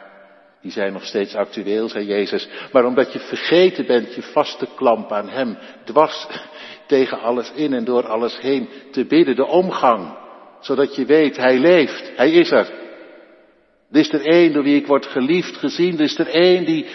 die 0.61 0.73
zijn 0.73 0.92
nog 0.92 1.04
steeds 1.04 1.35
actueel, 1.35 1.88
zei 1.88 2.07
Jezus. 2.07 2.49
Maar 2.73 2.85
omdat 2.85 3.12
je 3.12 3.18
vergeten 3.18 3.87
bent 3.87 4.14
je 4.14 4.23
vast 4.23 4.59
te 4.59 4.66
klampen 4.76 5.16
aan 5.16 5.28
Hem, 5.28 5.59
dwars 5.85 6.26
tegen 6.87 7.21
alles 7.21 7.52
in 7.54 7.73
en 7.73 7.85
door 7.85 8.07
alles 8.07 8.40
heen 8.40 8.68
te 8.90 9.07
bidden, 9.07 9.37
de 9.37 9.47
omgang, 9.47 10.16
zodat 10.61 10.95
je 10.95 11.04
weet, 11.04 11.37
Hij 11.37 11.59
leeft, 11.59 12.12
Hij 12.16 12.30
is 12.30 12.50
er. 12.50 12.71
Er 13.90 14.00
is 14.00 14.12
er 14.12 14.26
één 14.26 14.52
door 14.52 14.62
wie 14.62 14.80
ik 14.80 14.87
word 14.87 15.07
geliefd, 15.07 15.57
gezien, 15.57 15.95
er 15.95 16.04
is 16.04 16.18
er 16.18 16.28
één 16.28 16.64
die, 16.64 16.87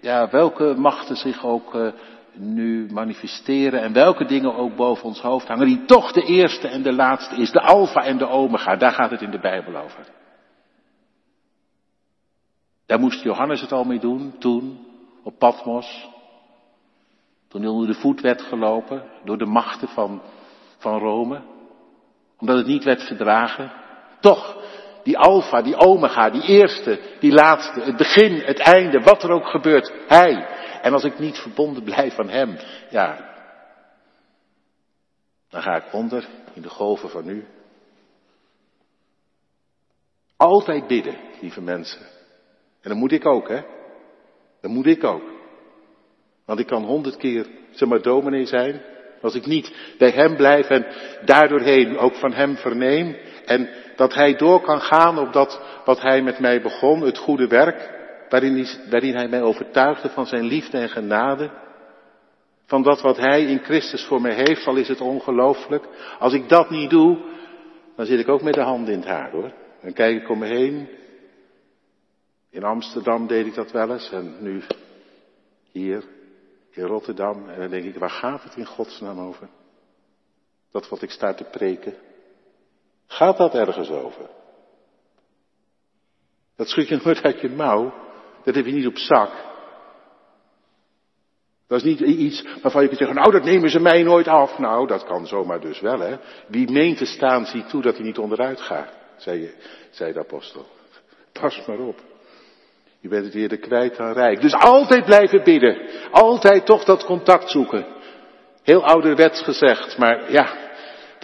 ja, 0.00 0.30
welke 0.30 0.74
machten 0.76 1.16
zich 1.16 1.44
ook 1.44 1.74
uh, 1.74 1.88
nu 2.36 2.92
manifesteren 2.92 3.82
en 3.82 3.92
welke 3.92 4.24
dingen 4.24 4.54
ook 4.54 4.76
boven 4.76 5.04
ons 5.04 5.20
hoofd 5.20 5.48
hangen, 5.48 5.66
die 5.66 5.84
toch 5.84 6.12
de 6.12 6.22
eerste 6.22 6.68
en 6.68 6.82
de 6.82 6.92
laatste 6.92 7.36
is, 7.36 7.50
de 7.50 7.60
alfa 7.60 8.04
en 8.04 8.18
de 8.18 8.28
omega, 8.28 8.76
daar 8.76 8.92
gaat 8.92 9.10
het 9.10 9.22
in 9.22 9.30
de 9.30 9.40
Bijbel 9.40 9.76
over. 9.76 10.06
Daar 12.86 13.00
moest 13.00 13.22
Johannes 13.22 13.60
het 13.60 13.72
al 13.72 13.84
mee 13.84 13.98
doen, 13.98 14.34
toen, 14.38 14.86
op 15.22 15.38
Patmos, 15.38 16.08
toen 17.48 17.62
hij 17.62 17.70
onder 17.70 17.86
de 17.86 17.94
voet 17.94 18.20
werd 18.20 18.42
gelopen 18.42 19.02
door 19.24 19.38
de 19.38 19.46
machten 19.46 19.88
van, 19.88 20.22
van 20.78 20.98
Rome, 20.98 21.40
omdat 22.38 22.56
het 22.56 22.66
niet 22.66 22.84
werd 22.84 23.02
verdragen. 23.02 23.72
Toch, 24.20 24.56
die 25.02 25.18
alfa, 25.18 25.62
die 25.62 25.76
omega, 25.76 26.30
die 26.30 26.42
eerste, 26.42 27.00
die 27.20 27.32
laatste, 27.32 27.80
het 27.80 27.96
begin, 27.96 28.34
het 28.34 28.58
einde, 28.58 29.00
wat 29.00 29.22
er 29.22 29.30
ook 29.30 29.46
gebeurt, 29.46 29.92
hij, 30.06 30.53
en 30.84 30.92
als 30.92 31.04
ik 31.04 31.18
niet 31.18 31.38
verbonden 31.38 31.82
blijf 31.92 32.18
aan 32.18 32.28
Hem, 32.28 32.56
ja, 32.90 33.32
dan 35.48 35.62
ga 35.62 35.76
ik 35.76 35.92
onder 35.92 36.28
in 36.52 36.62
de 36.62 36.68
golven 36.68 37.10
van 37.10 37.28
u. 37.28 37.44
Altijd 40.36 40.86
bidden, 40.86 41.16
lieve 41.40 41.60
mensen. 41.60 42.00
En 42.80 42.90
dat 42.90 42.96
moet 42.96 43.12
ik 43.12 43.26
ook, 43.26 43.48
hè? 43.48 43.60
Dat 44.60 44.70
moet 44.70 44.86
ik 44.86 45.04
ook. 45.04 45.22
Want 46.44 46.60
ik 46.60 46.66
kan 46.66 46.84
honderd 46.84 47.16
keer, 47.16 47.46
zeg 47.70 47.88
maar, 47.88 48.02
dominee 48.02 48.46
zijn. 48.46 48.82
Als 49.20 49.34
ik 49.34 49.46
niet 49.46 49.94
bij 49.98 50.10
hem 50.10 50.36
blijf 50.36 50.68
en 50.68 50.86
daardoorheen 51.24 51.98
ook 51.98 52.14
van 52.14 52.32
hem 52.32 52.56
verneem. 52.56 53.16
En 53.44 53.68
dat 53.96 54.14
hij 54.14 54.36
door 54.36 54.60
kan 54.60 54.80
gaan 54.80 55.18
op 55.18 55.32
dat 55.32 55.60
wat 55.84 56.00
hij 56.00 56.22
met 56.22 56.38
mij 56.38 56.62
begon, 56.62 57.00
het 57.00 57.18
goede 57.18 57.46
werk 57.46 57.93
waarin 58.34 58.66
hij, 58.90 59.10
hij 59.10 59.28
mij 59.28 59.42
overtuigde 59.42 60.08
van 60.08 60.26
zijn 60.26 60.44
liefde 60.44 60.78
en 60.78 60.88
genade. 60.88 61.50
Van 62.66 62.82
dat 62.82 63.00
wat 63.00 63.16
hij 63.16 63.44
in 63.44 63.58
Christus 63.58 64.06
voor 64.06 64.20
mij 64.20 64.34
heeft, 64.34 64.66
al 64.66 64.76
is 64.76 64.88
het 64.88 65.00
ongelooflijk. 65.00 65.88
Als 66.18 66.32
ik 66.32 66.48
dat 66.48 66.70
niet 66.70 66.90
doe, 66.90 67.18
dan 67.96 68.06
zit 68.06 68.20
ik 68.20 68.28
ook 68.28 68.42
met 68.42 68.54
de 68.54 68.60
handen 68.60 68.92
in 68.92 69.00
het 69.00 69.08
haar 69.08 69.30
hoor. 69.30 69.52
Dan 69.82 69.92
kijk 69.92 70.22
ik 70.22 70.28
om 70.28 70.38
me 70.38 70.46
heen. 70.46 70.88
In 72.50 72.64
Amsterdam 72.64 73.26
deed 73.26 73.46
ik 73.46 73.54
dat 73.54 73.70
wel 73.70 73.92
eens 73.92 74.10
en 74.10 74.36
nu 74.40 74.62
hier 75.72 76.04
in 76.70 76.84
Rotterdam. 76.84 77.48
En 77.48 77.60
dan 77.60 77.70
denk 77.70 77.84
ik, 77.84 77.98
waar 77.98 78.10
gaat 78.10 78.42
het 78.42 78.56
in 78.56 78.66
godsnaam 78.66 79.18
over? 79.18 79.48
Dat 80.70 80.88
wat 80.88 81.02
ik 81.02 81.10
sta 81.10 81.34
te 81.34 81.44
preken. 81.44 81.94
Gaat 83.06 83.36
dat 83.36 83.54
ergens 83.54 83.90
over? 83.90 84.30
Dat 86.56 86.68
schud 86.68 86.88
je 86.88 87.00
nooit 87.04 87.22
uit 87.22 87.40
je 87.40 87.48
mouw. 87.48 88.03
Dat 88.44 88.54
heb 88.54 88.66
je 88.66 88.72
niet 88.72 88.86
op 88.86 88.98
zak. 88.98 89.30
Dat 91.66 91.78
is 91.78 91.84
niet 91.84 92.00
iets 92.00 92.44
waarvan 92.62 92.82
je 92.82 92.88
kunt 92.88 92.98
zeggen, 92.98 93.16
nou 93.16 93.32
dat 93.32 93.44
nemen 93.44 93.70
ze 93.70 93.80
mij 93.80 94.02
nooit 94.02 94.28
af. 94.28 94.58
Nou, 94.58 94.86
dat 94.86 95.04
kan 95.04 95.26
zomaar 95.26 95.60
dus 95.60 95.80
wel, 95.80 95.98
hè. 96.00 96.16
Wie 96.48 96.70
meent 96.70 96.98
te 96.98 97.04
staan, 97.04 97.46
ziet 97.46 97.68
toe 97.68 97.82
dat 97.82 97.96
hij 97.96 98.04
niet 98.04 98.18
onderuit 98.18 98.60
gaat, 98.60 98.88
zei, 99.16 99.54
zei 99.90 100.12
de 100.12 100.18
apostel. 100.18 100.66
Pas 101.40 101.66
maar 101.66 101.78
op. 101.78 102.00
Je 103.00 103.08
bent 103.08 103.24
het 103.24 103.34
eerder 103.34 103.58
kwijt 103.58 103.96
dan 103.96 104.12
rijk. 104.12 104.40
Dus 104.40 104.54
altijd 104.54 105.04
blijven 105.04 105.44
bidden. 105.44 105.78
Altijd 106.10 106.66
toch 106.66 106.84
dat 106.84 107.04
contact 107.04 107.50
zoeken. 107.50 107.86
Heel 108.62 108.84
ouderwets 108.84 109.42
gezegd, 109.42 109.98
maar 109.98 110.32
ja, 110.32 110.56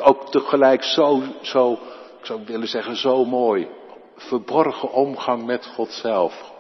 ook 0.03 0.31
tegelijk 0.31 0.83
zo, 0.83 1.23
zo, 1.43 1.73
ik 2.21 2.27
zou 2.27 2.41
willen 2.47 2.69
zeggen, 2.69 2.97
zo 2.97 3.25
mooi. 3.25 3.69
Verborgen 4.17 4.93
omgang 4.93 5.47
met 5.47 5.67
God 5.67 5.93
zelf. 5.93 6.53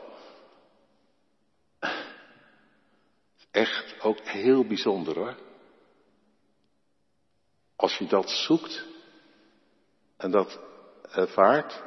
Echt 3.51 4.03
ook 4.03 4.21
heel 4.21 4.67
bijzonder 4.67 5.15
hoor. 5.15 5.37
Als 7.77 7.99
je 7.99 8.07
dat 8.07 8.31
zoekt 8.31 8.87
en 10.17 10.31
dat 10.31 10.61
ervaart 11.11 11.83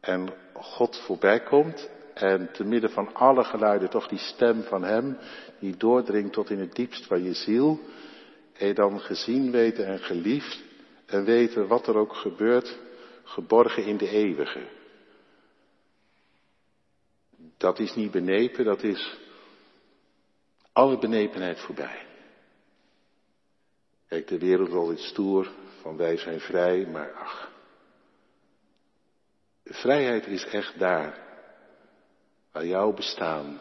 en 0.00 0.34
God 0.52 0.96
voorbij 0.96 1.40
komt 1.42 1.90
en 2.14 2.52
te 2.52 2.64
midden 2.64 2.90
van 2.90 3.14
alle 3.14 3.44
geluiden 3.44 3.90
toch 3.90 4.08
die 4.08 4.18
stem 4.18 4.62
van 4.62 4.82
Hem 4.82 5.18
die 5.58 5.76
doordringt 5.76 6.32
tot 6.32 6.50
in 6.50 6.58
het 6.58 6.74
diepst 6.74 7.06
van 7.06 7.22
je 7.22 7.34
ziel 7.34 7.80
en 8.52 8.66
je 8.66 8.74
dan 8.74 9.00
gezien 9.00 9.50
weten 9.50 9.86
en 9.86 9.98
geliefd 9.98 10.62
en 11.06 11.24
weten 11.24 11.66
wat 11.66 11.86
er 11.86 11.96
ook 11.96 12.14
gebeurt, 12.14 12.78
geborgen 13.24 13.84
in 13.84 13.96
de 13.96 14.08
eeuwige. 14.08 14.68
Dat 17.56 17.78
is 17.78 17.94
niet 17.94 18.10
benepen, 18.10 18.64
dat 18.64 18.82
is 18.82 19.18
alle 20.80 20.98
benepenheid 20.98 21.60
voorbij. 21.60 22.06
Kijk, 24.08 24.28
de 24.28 24.38
wereld 24.38 24.72
al 24.72 24.92
iets 24.92 25.06
stoer, 25.06 25.50
van 25.80 25.96
wij 25.96 26.16
zijn 26.16 26.40
vrij, 26.40 26.86
maar 26.86 27.12
ach. 27.12 27.50
Vrijheid 29.64 30.26
is 30.26 30.44
echt 30.44 30.78
daar, 30.78 31.18
waar 32.52 32.66
jouw 32.66 32.92
bestaan 32.92 33.60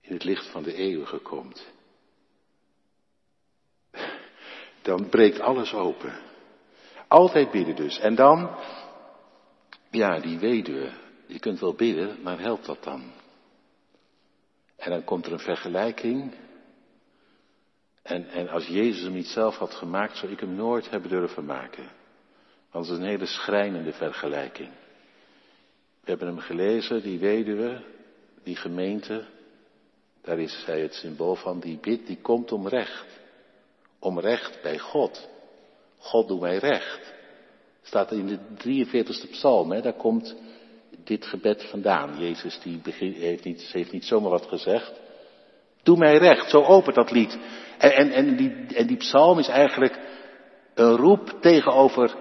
in 0.00 0.12
het 0.12 0.24
licht 0.24 0.50
van 0.50 0.62
de 0.62 0.74
eeuwige 0.74 1.18
komt. 1.18 1.66
Dan 4.82 5.08
breekt 5.08 5.40
alles 5.40 5.74
open. 5.74 6.20
Altijd 7.08 7.50
bidden 7.50 7.76
dus. 7.76 7.98
En 7.98 8.14
dan, 8.14 8.56
ja, 9.90 10.20
die 10.20 10.38
weduwe. 10.38 10.92
Je 11.26 11.38
kunt 11.38 11.60
wel 11.60 11.74
bidden, 11.74 12.22
maar 12.22 12.38
helpt 12.38 12.66
dat 12.66 12.84
dan? 12.84 13.19
En 14.80 14.90
dan 14.90 15.04
komt 15.04 15.26
er 15.26 15.32
een 15.32 15.38
vergelijking. 15.38 16.34
En, 18.02 18.28
en 18.28 18.48
als 18.48 18.66
Jezus 18.66 19.02
hem 19.02 19.12
niet 19.12 19.26
zelf 19.26 19.56
had 19.56 19.74
gemaakt, 19.74 20.16
zou 20.16 20.32
ik 20.32 20.40
hem 20.40 20.54
nooit 20.54 20.90
hebben 20.90 21.10
durven 21.10 21.44
maken. 21.44 21.90
Want 22.70 22.86
het 22.86 22.94
is 22.94 23.02
een 23.02 23.10
hele 23.10 23.26
schrijnende 23.26 23.92
vergelijking. 23.92 24.68
We 26.00 26.10
hebben 26.10 26.28
hem 26.28 26.38
gelezen, 26.38 27.02
die 27.02 27.18
weduwe, 27.18 27.82
die 28.42 28.56
gemeente, 28.56 29.26
daar 30.22 30.38
is 30.38 30.62
zij 30.64 30.80
het 30.80 30.94
symbool 30.94 31.34
van, 31.34 31.60
die 31.60 31.78
bidt, 31.78 32.06
die 32.06 32.20
komt 32.20 32.52
om 32.52 32.68
recht. 32.68 33.20
Om 33.98 34.20
recht 34.20 34.62
bij 34.62 34.78
God. 34.78 35.28
God 35.98 36.28
doet 36.28 36.40
mij 36.40 36.56
recht. 36.56 37.14
Staat 37.82 38.12
in 38.12 38.26
de 38.26 38.38
43ste 38.86 39.30
psalm, 39.30 39.70
hè, 39.70 39.80
daar 39.80 39.92
komt 39.92 40.36
dit 41.04 41.26
gebed 41.26 41.64
vandaan. 41.70 42.18
Jezus 42.18 42.60
die 42.62 42.80
heeft, 43.18 43.44
niet, 43.44 43.62
heeft 43.62 43.92
niet 43.92 44.04
zomaar 44.04 44.30
wat 44.30 44.46
gezegd. 44.46 44.92
Doe 45.82 45.96
mij 45.96 46.16
recht, 46.16 46.50
zo 46.50 46.62
opent 46.62 46.94
dat 46.94 47.10
lied. 47.10 47.38
En, 47.78 47.92
en, 47.92 48.10
en, 48.10 48.36
die, 48.36 48.66
en 48.74 48.86
die 48.86 48.96
psalm 48.96 49.38
is 49.38 49.48
eigenlijk 49.48 49.98
een 50.74 50.96
roep 50.96 51.36
tegenover 51.40 52.14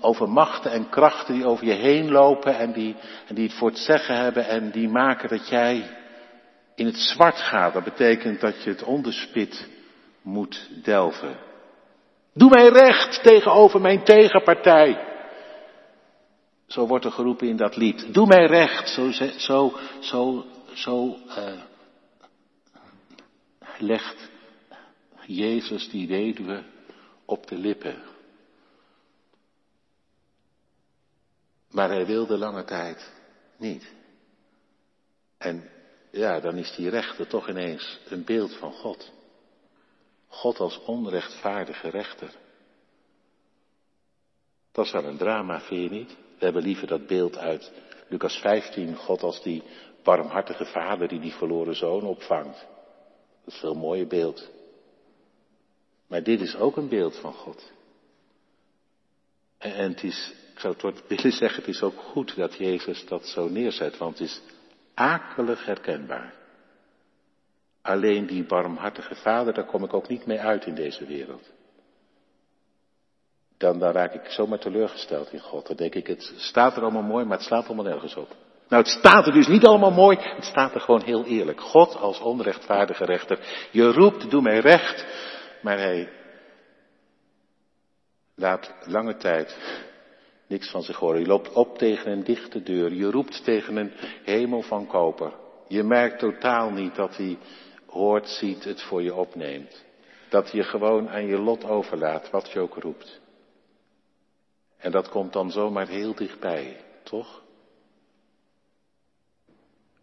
over 0.00 0.28
machten 0.28 0.70
en 0.70 0.88
krachten 0.88 1.34
die 1.34 1.46
over 1.46 1.66
je 1.66 1.72
heen 1.72 2.10
lopen 2.10 2.58
en 2.58 2.72
die, 2.72 2.96
en 3.28 3.34
die 3.34 3.44
het 3.44 3.56
voor 3.56 3.68
het 3.68 3.78
zeggen 3.78 4.16
hebben 4.16 4.46
en 4.46 4.70
die 4.70 4.88
maken 4.88 5.28
dat 5.28 5.48
jij 5.48 5.90
in 6.74 6.86
het 6.86 6.96
zwart 6.96 7.36
gaat. 7.36 7.72
Dat 7.72 7.84
betekent 7.84 8.40
dat 8.40 8.62
je 8.62 8.70
het 8.70 8.82
onderspit 8.82 9.68
moet 10.22 10.68
delven. 10.82 11.36
Doe 12.34 12.50
mij 12.50 12.68
recht 12.68 13.22
tegenover 13.22 13.80
mijn 13.80 14.04
tegenpartij. 14.04 15.12
Zo 16.74 16.86
wordt 16.86 17.04
er 17.04 17.12
geroepen 17.12 17.48
in 17.48 17.56
dat 17.56 17.76
lied. 17.76 18.14
Doe 18.14 18.26
mij 18.26 18.46
recht. 18.46 18.88
Zo, 18.88 19.10
zo, 19.36 19.78
zo, 20.00 20.44
zo 20.72 21.16
uh, 21.26 21.62
legt 23.78 24.30
Jezus 25.26 25.90
die 25.90 26.08
weduwe 26.08 26.64
op 27.24 27.46
de 27.46 27.58
lippen. 27.58 28.02
Maar 31.70 31.88
hij 31.88 32.06
wilde 32.06 32.38
lange 32.38 32.64
tijd 32.64 33.12
niet. 33.56 33.92
En 35.38 35.70
ja, 36.10 36.40
dan 36.40 36.56
is 36.56 36.74
die 36.76 36.88
rechter 36.88 37.26
toch 37.26 37.48
ineens 37.48 37.98
een 38.08 38.24
beeld 38.24 38.56
van 38.56 38.72
God. 38.72 39.12
God 40.28 40.58
als 40.58 40.80
onrechtvaardige 40.84 41.88
rechter. 41.88 42.34
Dat 44.72 44.84
is 44.84 44.92
wel 44.92 45.04
een 45.04 45.16
drama, 45.16 45.60
vind 45.60 45.82
je 45.82 45.90
niet? 45.90 46.22
We 46.38 46.44
hebben 46.44 46.62
liever 46.62 46.86
dat 46.86 47.06
beeld 47.06 47.36
uit 47.38 47.72
Lucas 48.08 48.36
15, 48.36 48.96
God 48.96 49.22
als 49.22 49.42
die 49.42 49.62
barmhartige 50.02 50.64
vader 50.64 51.08
die 51.08 51.20
die 51.20 51.32
verloren 51.32 51.76
zoon 51.76 52.02
opvangt. 52.02 52.66
Dat 53.44 53.46
is 53.46 53.54
een 53.54 53.60
veel 53.60 53.74
mooier 53.74 54.06
beeld. 54.06 54.50
Maar 56.06 56.22
dit 56.22 56.40
is 56.40 56.56
ook 56.56 56.76
een 56.76 56.88
beeld 56.88 57.16
van 57.16 57.32
God. 57.32 57.72
En 59.58 59.88
het 59.88 60.02
is, 60.02 60.34
ik 60.52 60.58
zou 60.58 60.74
het 60.80 61.06
willen 61.08 61.32
zeggen, 61.32 61.60
het 61.60 61.74
is 61.74 61.82
ook 61.82 61.98
goed 61.98 62.36
dat 62.36 62.54
Jezus 62.54 63.06
dat 63.06 63.26
zo 63.26 63.48
neerzet, 63.48 63.96
want 63.96 64.18
het 64.18 64.28
is 64.28 64.40
akelig 64.94 65.64
herkenbaar. 65.64 66.34
Alleen 67.82 68.26
die 68.26 68.44
barmhartige 68.44 69.14
vader, 69.14 69.54
daar 69.54 69.66
kom 69.66 69.84
ik 69.84 69.94
ook 69.94 70.08
niet 70.08 70.26
mee 70.26 70.40
uit 70.40 70.66
in 70.66 70.74
deze 70.74 71.06
wereld 71.06 71.52
dan, 73.58 73.82
raak 73.82 74.14
ik 74.14 74.30
zomaar 74.30 74.58
teleurgesteld 74.58 75.32
in 75.32 75.40
God. 75.40 75.66
Dan 75.66 75.76
denk 75.76 75.94
ik, 75.94 76.06
het 76.06 76.32
staat 76.36 76.76
er 76.76 76.82
allemaal 76.82 77.02
mooi, 77.02 77.24
maar 77.24 77.36
het 77.36 77.46
slaat 77.46 77.66
allemaal 77.66 77.84
nergens 77.84 78.16
op. 78.16 78.28
Nou, 78.68 78.82
het 78.82 78.92
staat 78.92 79.26
er 79.26 79.32
dus 79.32 79.46
niet 79.46 79.64
allemaal 79.64 79.90
mooi, 79.90 80.18
het 80.20 80.44
staat 80.44 80.74
er 80.74 80.80
gewoon 80.80 81.02
heel 81.02 81.24
eerlijk. 81.24 81.60
God 81.60 81.96
als 81.96 82.20
onrechtvaardige 82.20 83.04
rechter. 83.04 83.66
Je 83.70 83.92
roept, 83.92 84.30
doe 84.30 84.42
mij 84.42 84.58
recht, 84.58 85.06
maar 85.62 85.78
hij 85.78 86.08
laat 88.34 88.74
lange 88.84 89.16
tijd 89.16 89.56
niks 90.46 90.70
van 90.70 90.82
zich 90.82 90.96
horen. 90.96 91.20
Je 91.20 91.26
loopt 91.26 91.52
op 91.52 91.78
tegen 91.78 92.10
een 92.10 92.24
dichte 92.24 92.62
deur. 92.62 92.92
Je 92.92 93.10
roept 93.10 93.44
tegen 93.44 93.76
een 93.76 93.92
hemel 94.24 94.62
van 94.62 94.86
koper. 94.86 95.32
Je 95.68 95.82
merkt 95.82 96.18
totaal 96.18 96.70
niet 96.70 96.94
dat 96.94 97.16
hij 97.16 97.38
hoort, 97.86 98.28
ziet, 98.28 98.64
het 98.64 98.82
voor 98.82 99.02
je 99.02 99.14
opneemt. 99.14 99.84
Dat 100.28 100.50
hij 100.50 100.60
je 100.60 100.66
gewoon 100.66 101.08
aan 101.08 101.26
je 101.26 101.38
lot 101.38 101.64
overlaat, 101.64 102.30
wat 102.30 102.50
je 102.50 102.60
ook 102.60 102.74
roept. 102.74 103.20
En 104.84 104.90
dat 104.90 105.08
komt 105.08 105.32
dan 105.32 105.50
zomaar 105.50 105.88
heel 105.88 106.14
dichtbij, 106.14 106.84
toch? 107.02 107.42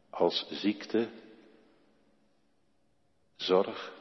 Als 0.10 0.48
ziekte, 0.50 1.10
zorg, 3.36 3.94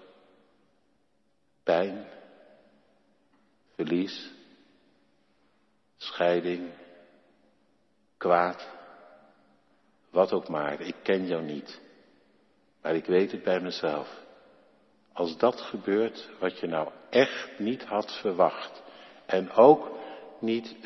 pijn, 1.63 2.07
verlies, 3.75 4.31
scheiding, 5.97 6.71
kwaad, 8.17 8.69
wat 10.11 10.33
ook 10.33 10.49
maar. 10.49 10.81
Ik 10.81 10.97
ken 11.03 11.27
jou 11.27 11.43
niet, 11.43 11.81
maar 12.83 12.95
ik 12.95 13.05
weet 13.07 13.33
het 13.33 13.43
bij 13.43 13.61
mezelf. 13.61 14.21
Als 15.13 15.37
dat 15.37 15.61
gebeurt 15.61 16.29
wat 16.39 16.59
je 16.59 16.67
nou 16.67 16.91
echt 17.11 17.59
niet 17.59 17.85
had 17.85 18.21
verwacht 18.21 18.83
en 19.27 19.51
ook 19.51 19.99
niet 20.41 20.77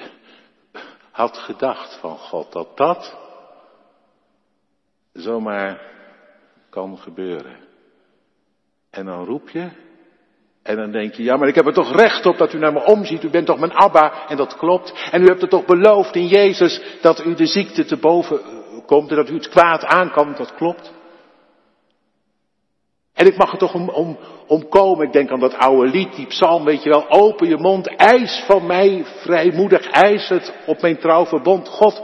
had 1.11 1.39
gedacht 1.39 1.99
van 2.01 2.19
God. 2.19 2.53
Dat 2.53 2.77
dat 2.77 3.17
zomaar 5.13 5.81
kan 6.71 6.99
gebeuren. 6.99 7.57
En 8.91 9.05
dan 9.05 9.25
roep 9.25 9.49
je. 9.49 9.71
En 10.63 10.77
dan 10.77 10.91
denk 10.91 11.15
je, 11.15 11.23
ja, 11.23 11.37
maar 11.37 11.49
ik 11.49 11.55
heb 11.55 11.67
er 11.67 11.73
toch 11.73 11.97
recht 11.97 12.27
op 12.27 12.39
dat 12.39 12.53
u 12.53 12.59
naar 12.59 12.73
me 12.73 12.85
omziet. 12.85 13.23
U 13.23 13.31
bent 13.31 13.47
toch 13.47 13.59
mijn 13.59 13.73
Abba. 13.73 14.29
En 14.29 14.37
dat 14.37 14.57
klopt. 14.57 15.09
En 15.11 15.23
u 15.23 15.27
hebt 15.27 15.43
er 15.43 15.49
toch 15.49 15.65
beloofd 15.65 16.17
in 16.17 16.27
Jezus 16.27 16.99
dat 17.01 17.25
u 17.25 17.35
de 17.35 17.47
ziekte 17.47 17.85
te 17.85 17.97
boven 17.97 18.41
komt 18.87 19.11
en 19.11 19.17
dat 19.17 19.31
u 19.31 19.35
het 19.35 19.49
kwaad 19.49 19.85
aankomt. 19.85 20.37
Dat 20.37 20.55
klopt. 20.55 20.93
En 23.15 23.27
ik 23.27 23.37
mag 23.37 23.53
er 23.53 23.59
toch 23.59 23.75
om, 23.75 23.89
om, 23.89 24.19
om 24.47 24.69
komen. 24.69 25.07
Ik 25.07 25.13
denk 25.13 25.31
aan 25.31 25.41
dat 25.41 25.55
oude 25.55 25.91
lied, 25.91 26.15
die 26.15 26.27
psalm, 26.27 26.65
weet 26.65 26.83
je 26.83 26.91
wel. 26.91 27.09
Open 27.09 27.49
je 27.49 27.57
mond, 27.57 27.97
eis 27.97 28.45
van 28.47 28.67
mij, 28.67 29.05
vrijmoedig, 29.05 29.91
eis 29.91 30.29
het 30.29 30.55
op 30.67 30.81
mijn 30.81 30.99
trouw 30.99 31.27
verbond. 31.27 31.69
God, 31.69 32.03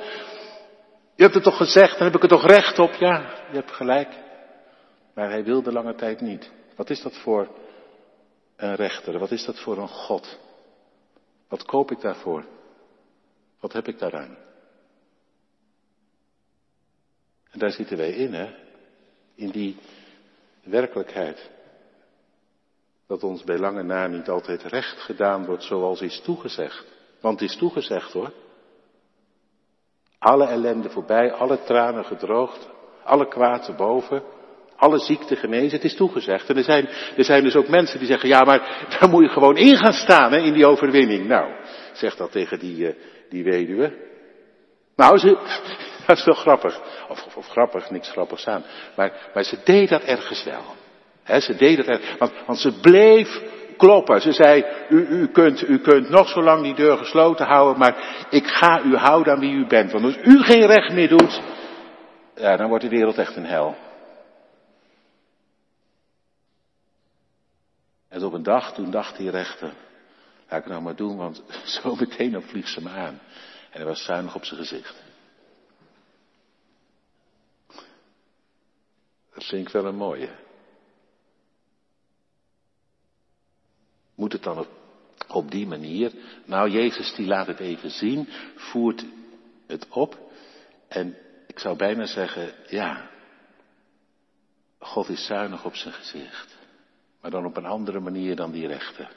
je 1.14 1.23
hebt 1.23 1.35
het 1.35 1.44
toch 1.44 1.57
gezegd, 1.57 1.99
dan 1.99 2.07
heb 2.07 2.16
ik 2.16 2.23
er 2.23 2.29
toch 2.29 2.46
recht 2.46 2.79
op. 2.79 2.92
Ja, 2.92 3.35
je 3.51 3.57
hebt 3.57 3.70
gelijk. 3.70 4.09
Maar 5.14 5.31
hij 5.31 5.44
wilde 5.44 5.73
lange 5.73 5.94
tijd 5.94 6.20
niet. 6.20 6.51
Wat 6.77 6.90
is 6.90 7.03
dat 7.03 7.16
voor 7.16 7.49
een 8.57 8.75
rechter? 8.75 9.18
Wat 9.18 9.31
is 9.31 9.44
dat 9.44 9.61
voor 9.61 9.79
een 9.79 9.88
God? 9.88 10.38
Wat 11.49 11.64
koop 11.64 11.90
ik 11.90 12.01
daarvoor? 12.01 12.44
Wat 13.61 13.73
heb 13.73 13.88
ik 13.88 13.99
daaraan? 13.99 14.37
En 17.51 17.59
daar 17.59 17.70
zitten 17.70 17.96
wij 17.96 18.11
in, 18.11 18.35
hè? 18.35 18.55
In 19.35 19.51
die 19.51 19.77
werkelijkheid. 20.64 21.51
Dat 23.07 23.23
ons 23.23 23.44
bij 23.44 23.59
lange 23.59 23.83
na 23.83 24.07
niet 24.07 24.29
altijd 24.29 24.62
recht 24.62 25.01
gedaan 25.01 25.44
wordt 25.46 25.62
zoals 25.62 26.01
is 26.01 26.20
toegezegd. 26.20 26.87
Want 27.20 27.40
het 27.40 27.51
is 27.51 27.57
toegezegd 27.57 28.12
hoor. 28.12 28.33
Alle 30.18 30.46
ellende 30.46 30.90
voorbij, 30.90 31.33
alle 31.33 31.62
tranen 31.62 32.05
gedroogd, 32.05 32.68
alle 33.05 33.29
kwaad 33.29 33.68
erboven, 33.68 34.23
alle 34.77 34.99
ziekte 34.99 35.37
genezen, 35.37 35.77
het 35.77 35.85
is 35.85 35.96
toegezegd. 35.96 36.49
En 36.49 36.57
er 36.57 36.64
zijn, 36.64 36.88
er 37.16 37.25
zijn 37.25 37.42
dus 37.42 37.57
ook 37.57 37.68
mensen 37.68 37.99
die 37.99 38.09
zeggen, 38.09 38.29
ja 38.29 38.42
maar 38.44 38.87
daar 38.99 39.09
moet 39.09 39.23
je 39.23 39.29
gewoon 39.29 39.57
in 39.57 39.77
gaan 39.77 39.92
staan 39.92 40.33
hè, 40.33 40.38
in 40.38 40.53
die 40.53 40.66
overwinning. 40.66 41.27
Nou, 41.27 41.53
zeg 41.92 42.16
dat 42.16 42.33
tegen 42.33 42.59
die, 42.59 42.77
uh, 42.77 42.94
die 43.29 43.44
weduwe. 43.44 44.09
Nou, 44.96 45.18
ze, 45.18 45.29
dat 46.07 46.18
is 46.18 46.25
wel 46.25 46.35
grappig. 46.35 46.81
Of, 47.11 47.37
of, 47.37 47.49
grappig, 47.49 47.90
niks 47.90 48.11
grappigs 48.11 48.46
aan. 48.46 48.64
Maar, 48.96 49.31
maar 49.35 49.44
ze 49.44 49.59
deed 49.64 49.88
dat 49.88 50.03
ergens 50.03 50.44
wel. 50.44 50.64
He, 51.23 51.40
ze 51.40 51.57
deed 51.57 51.77
dat 51.77 51.87
ergens, 51.87 52.18
want, 52.18 52.33
want 52.46 52.59
ze 52.59 52.81
bleef 52.81 53.40
kloppen. 53.77 54.20
Ze 54.20 54.33
zei, 54.33 54.64
u, 54.88 55.07
u, 55.07 55.29
kunt, 55.29 55.68
u 55.68 55.79
kunt 55.79 56.09
nog 56.09 56.29
zo 56.29 56.42
lang 56.42 56.62
die 56.62 56.75
deur 56.75 56.96
gesloten 56.96 57.46
houden, 57.46 57.79
maar 57.79 58.27
ik 58.31 58.46
ga 58.46 58.83
u 58.83 58.96
houden 58.96 59.33
aan 59.33 59.40
wie 59.40 59.53
u 59.53 59.66
bent. 59.66 59.92
Want 59.92 60.05
als 60.05 60.16
u 60.23 60.42
geen 60.42 60.66
recht 60.66 60.92
meer 60.92 61.09
doet, 61.09 61.40
ja, 62.35 62.57
dan 62.57 62.68
wordt 62.68 62.85
de 62.85 62.90
wereld 62.90 63.18
echt 63.18 63.37
een 63.37 63.46
hel. 63.46 63.77
En 68.09 68.25
op 68.25 68.33
een 68.33 68.42
dag, 68.42 68.73
toen 68.73 68.90
dacht 68.90 69.16
die 69.16 69.31
rechter, 69.31 69.73
laat 70.49 70.61
ik 70.61 70.66
nou 70.66 70.83
maar 70.83 70.96
doen, 70.96 71.16
want 71.16 71.42
zo 71.83 71.94
meteen 71.94 72.31
dan 72.31 72.42
vliegt 72.42 72.68
ze 72.68 72.83
me 72.83 72.88
aan. 72.88 73.20
En 73.70 73.79
hij 73.79 73.85
was 73.85 74.05
zuinig 74.05 74.35
op 74.35 74.44
zijn 74.44 74.61
gezicht. 74.61 75.10
Dat 79.40 79.48
vind 79.48 79.66
ik 79.66 79.72
wel 79.72 79.85
een 79.85 79.96
mooie. 79.96 80.31
Moet 84.14 84.33
het 84.33 84.42
dan 84.42 84.66
op, 85.29 85.50
die 85.50 85.66
manier? 85.66 86.12
Nou, 86.44 86.70
Jezus 86.70 87.14
die 87.14 87.26
laat 87.26 87.46
het 87.46 87.59
even 87.59 87.90
zien, 87.90 88.29
voert 88.55 89.05
het 89.66 89.87
op. 89.88 90.18
En 90.88 91.16
ik 91.46 91.59
zou 91.59 91.76
bijna 91.76 92.07
zeggen, 92.07 92.55
ja, 92.66 93.11
God 94.79 95.09
is 95.09 95.26
zuinig 95.26 95.64
op 95.64 95.74
zijn 95.74 95.94
gezicht. 95.94 96.57
Maar 97.20 97.31
dan 97.31 97.46
op 97.46 97.57
een 97.57 97.66
andere 97.66 98.00
manier 98.00 98.37
dan 98.37 98.50
die 98.50 98.66
rechter. 98.66 99.12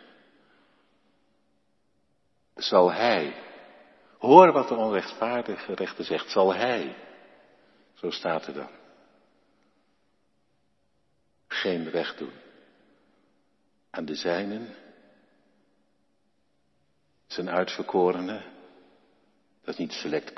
Zal 2.55 2.91
hij, 2.91 3.35
hoor 4.17 4.51
wat 4.51 4.67
de 4.67 4.75
onrechtvaardige 4.75 5.73
rechter 5.73 6.05
zegt, 6.05 6.31
zal 6.31 6.53
hij, 6.53 6.95
zo 7.93 8.09
staat 8.09 8.47
er 8.47 8.53
dan, 8.53 8.69
geen 11.63 11.89
recht 11.89 12.17
doen 12.17 12.33
aan 13.89 14.05
de 14.05 14.15
zijnen, 14.15 14.75
zijn 17.27 17.49
uitverkorenen, 17.49 18.43
dat 19.63 19.73
is 19.73 19.79
niet 19.79 19.89
een 19.89 19.99
select 19.99 20.33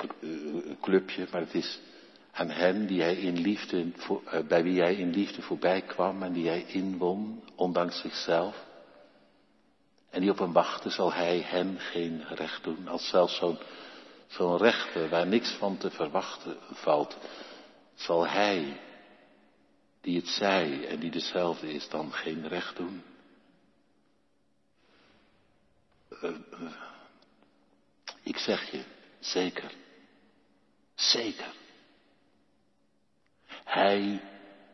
clubje, 0.80 1.26
maar 1.30 1.40
het 1.40 1.54
is 1.54 1.80
aan 2.32 2.50
hen 2.50 2.86
die 2.86 3.02
hij 3.02 3.16
in 3.16 3.38
liefde, 3.38 3.92
bij 4.48 4.62
wie 4.62 4.80
hij 4.80 4.94
in 4.94 5.10
liefde 5.10 5.42
voorbij 5.42 5.82
kwam 5.82 6.22
en 6.22 6.32
die 6.32 6.48
hij 6.48 6.64
inwon, 6.66 7.42
ondanks 7.54 8.00
zichzelf. 8.00 8.64
En 10.10 10.20
die 10.20 10.30
op 10.30 10.38
hem 10.38 10.52
wachten, 10.52 10.90
zal 10.90 11.12
hij 11.12 11.40
hen 11.40 11.78
geen 11.78 12.24
recht 12.28 12.64
doen, 12.64 12.88
als 12.88 13.08
zelfs 13.08 13.36
zo'n 13.36 13.58
zo'n 14.26 14.56
rechter 14.56 15.08
waar 15.08 15.26
niks 15.26 15.50
van 15.50 15.78
te 15.78 15.90
verwachten 15.90 16.56
valt, 16.72 17.16
zal 17.94 18.26
hij, 18.26 18.80
die 20.06 20.16
het 20.16 20.28
zei 20.28 20.84
en 20.84 21.00
die 21.00 21.10
dezelfde 21.10 21.72
is, 21.72 21.88
dan 21.88 22.12
geen 22.12 22.48
recht 22.48 22.76
doen. 22.76 23.02
Uh, 26.10 26.30
uh, 26.60 26.72
ik 28.22 28.36
zeg 28.38 28.70
je, 28.70 28.84
zeker, 29.18 29.74
zeker. 30.94 31.52
Hij 33.64 34.22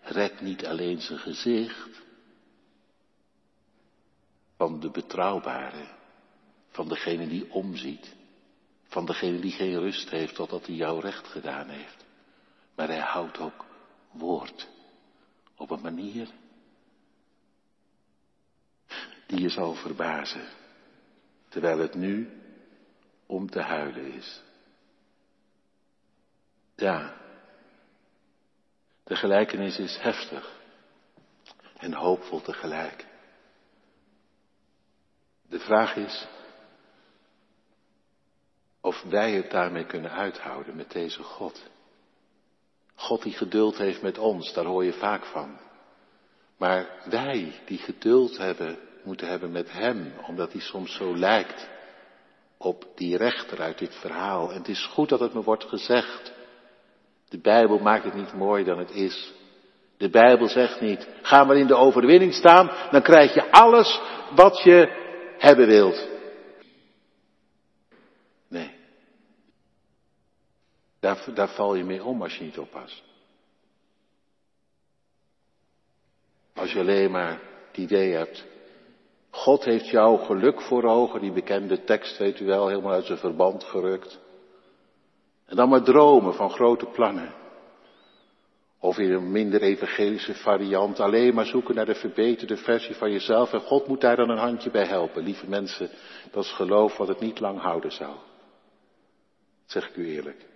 redt 0.03 0.41
niet 0.41 0.67
alleen 0.67 1.01
zijn 1.01 1.19
gezicht 1.19 2.03
van 4.57 4.81
de 4.81 4.91
betrouwbare, 4.91 5.87
van 6.71 6.89
degene 6.89 7.29
die 7.29 7.53
omziet, 7.53 8.15
van 8.85 9.07
degene 9.07 9.41
die 9.41 9.53
geen 9.53 9.79
rust 9.79 10.11
heeft 10.11 10.35
totdat 10.35 10.67
hij 10.67 10.75
jou 10.75 11.01
recht 11.01 11.27
gedaan 11.27 11.69
heeft. 11.69 12.05
Maar 12.75 12.89
hij 12.89 13.01
houdt 13.01 13.39
ook 13.39 13.65
woord 14.11 14.71
op 15.63 15.71
een 15.71 15.81
manier 15.81 16.29
die 19.27 19.41
je 19.41 19.49
zal 19.49 19.75
verbazen, 19.75 20.49
terwijl 21.49 21.79
het 21.79 21.95
nu 21.95 22.41
om 23.27 23.51
te 23.51 23.61
huilen 23.61 24.13
is. 24.13 24.43
Ja, 26.77 27.17
de 29.05 29.17
gelijkenis 29.17 29.79
is 29.79 29.97
heftig 29.97 30.61
en 31.77 31.93
hoopvol 31.93 32.41
tegelijk. 32.41 33.07
De 35.49 35.59
vraag 35.59 35.97
is 35.97 36.27
of 38.81 39.03
wij 39.03 39.33
het 39.33 39.51
daarmee 39.51 39.87
kunnen 39.87 40.11
uithouden 40.11 40.77
met 40.77 40.91
deze 40.91 41.23
God. 41.23 41.71
God 42.95 43.23
die 43.23 43.33
geduld 43.33 43.79
heeft 43.79 44.03
met 44.03 44.19
ons, 44.19 44.53
daar 44.53 44.65
hoor 44.65 44.85
je 44.85 44.93
vaak 44.93 45.25
van. 45.25 45.59
Maar 46.59 46.89
wij 47.05 47.53
die 47.65 47.79
geduld 47.79 48.39
hebben, 48.39 48.79
moeten 49.05 49.29
hebben 49.29 49.53
met 49.53 49.73
Hem, 49.73 50.13
omdat 50.27 50.53
hij 50.53 50.61
soms 50.61 50.95
zo 50.95 51.17
lijkt 51.17 51.69
op 52.57 52.85
die 52.95 53.17
rechter 53.17 53.61
uit 53.61 53.79
dit 53.79 53.95
verhaal. 53.95 54.51
En 54.51 54.59
het 54.59 54.69
is 54.69 54.87
goed 54.87 55.09
dat 55.09 55.21
het 55.21 55.35
me 55.35 55.43
wordt 55.43 55.65
gezegd. 55.65 56.33
De 57.29 57.39
Bijbel 57.39 57.79
maakt 57.79 58.05
het 58.05 58.15
niet 58.15 58.35
mooier 58.35 58.65
dan 58.65 58.79
het 58.79 58.91
is. 58.91 59.33
De 59.97 60.11
Bijbel 60.11 60.49
zegt 60.49 60.81
niet, 60.81 61.09
ga 61.23 61.45
maar 61.45 61.57
in 61.57 61.67
de 61.67 61.77
overwinning 61.77 62.35
staan, 62.35 62.71
dan 62.91 63.03
krijg 63.03 63.35
je 63.35 63.51
alles 63.51 64.01
wat 64.35 64.63
je 64.63 64.89
hebben 65.39 65.67
wilt. 65.67 66.09
Nee. 68.49 68.75
Daar, 71.03 71.49
val 71.49 71.75
je 71.75 71.85
mee 71.85 72.05
om 72.05 72.23
als 72.23 72.37
je 72.37 72.45
niet 72.45 72.59
oppast. 72.59 73.03
Als 76.55 76.73
je 76.73 76.79
alleen 76.79 77.11
maar 77.11 77.41
het 77.67 77.77
idee 77.77 78.13
hebt, 78.13 78.45
God 79.31 79.65
heeft 79.65 79.89
jou 79.89 80.19
geluk 80.19 80.61
voor 80.61 80.85
ogen, 80.85 81.21
die 81.21 81.33
bekende 81.33 81.85
tekst 81.85 82.19
weet 82.19 82.41
u 82.41 82.45
wel, 82.45 82.69
helemaal 82.69 82.93
uit 82.93 83.05
zijn 83.05 83.19
verband 83.19 83.65
gerukt. 83.65 84.21
En 85.47 85.57
dan 85.57 85.69
maar 85.69 85.83
dromen 85.83 86.35
van 86.35 86.51
grote 86.51 86.87
plannen. 86.87 87.35
Of 88.79 88.99
in 88.99 89.13
een 89.13 89.33
minder 89.33 89.63
evangelische 89.63 90.35
variant 90.35 91.01
alleen 91.01 91.35
maar 91.35 91.47
zoeken 91.47 91.75
naar 91.75 91.87
de 91.87 91.95
verbeterde 91.95 92.57
versie 92.57 92.95
van 92.95 93.13
jezelf 93.13 93.53
en 93.53 93.61
God 93.61 93.87
moet 93.87 94.01
daar 94.01 94.17
dan 94.17 94.31
een 94.31 94.39
handje 94.39 94.71
bij 94.71 94.87
helpen. 94.87 95.23
Lieve 95.23 95.49
mensen, 95.49 95.91
dat 96.31 96.45
is 96.45 96.53
geloof 96.53 96.97
wat 96.97 97.09
het 97.09 97.21
niet 97.21 97.41
lang 97.41 97.61
houden 97.61 97.93
zou. 97.93 98.13
Dat 98.13 98.23
zeg 99.71 99.89
ik 99.89 99.97
u 99.97 100.15
eerlijk. 100.15 100.51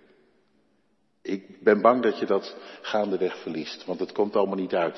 Ik 1.27 1.61
ben 1.63 1.81
bang 1.81 2.03
dat 2.03 2.19
je 2.19 2.25
dat 2.25 2.55
gaandeweg 2.81 3.41
verliest, 3.41 3.85
want 3.85 3.99
het 3.99 4.11
komt 4.11 4.35
allemaal 4.35 4.55
niet 4.55 4.75
uit. 4.75 4.97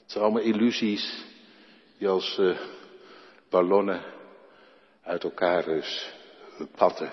Het 0.00 0.10
zijn 0.12 0.24
allemaal 0.24 0.42
illusies 0.42 1.24
die 1.98 2.08
als 2.08 2.38
uh, 2.38 2.58
ballonnen 3.50 4.02
uit 5.02 5.24
elkaar 5.24 5.64
dus 5.64 6.12
patten. 6.76 7.12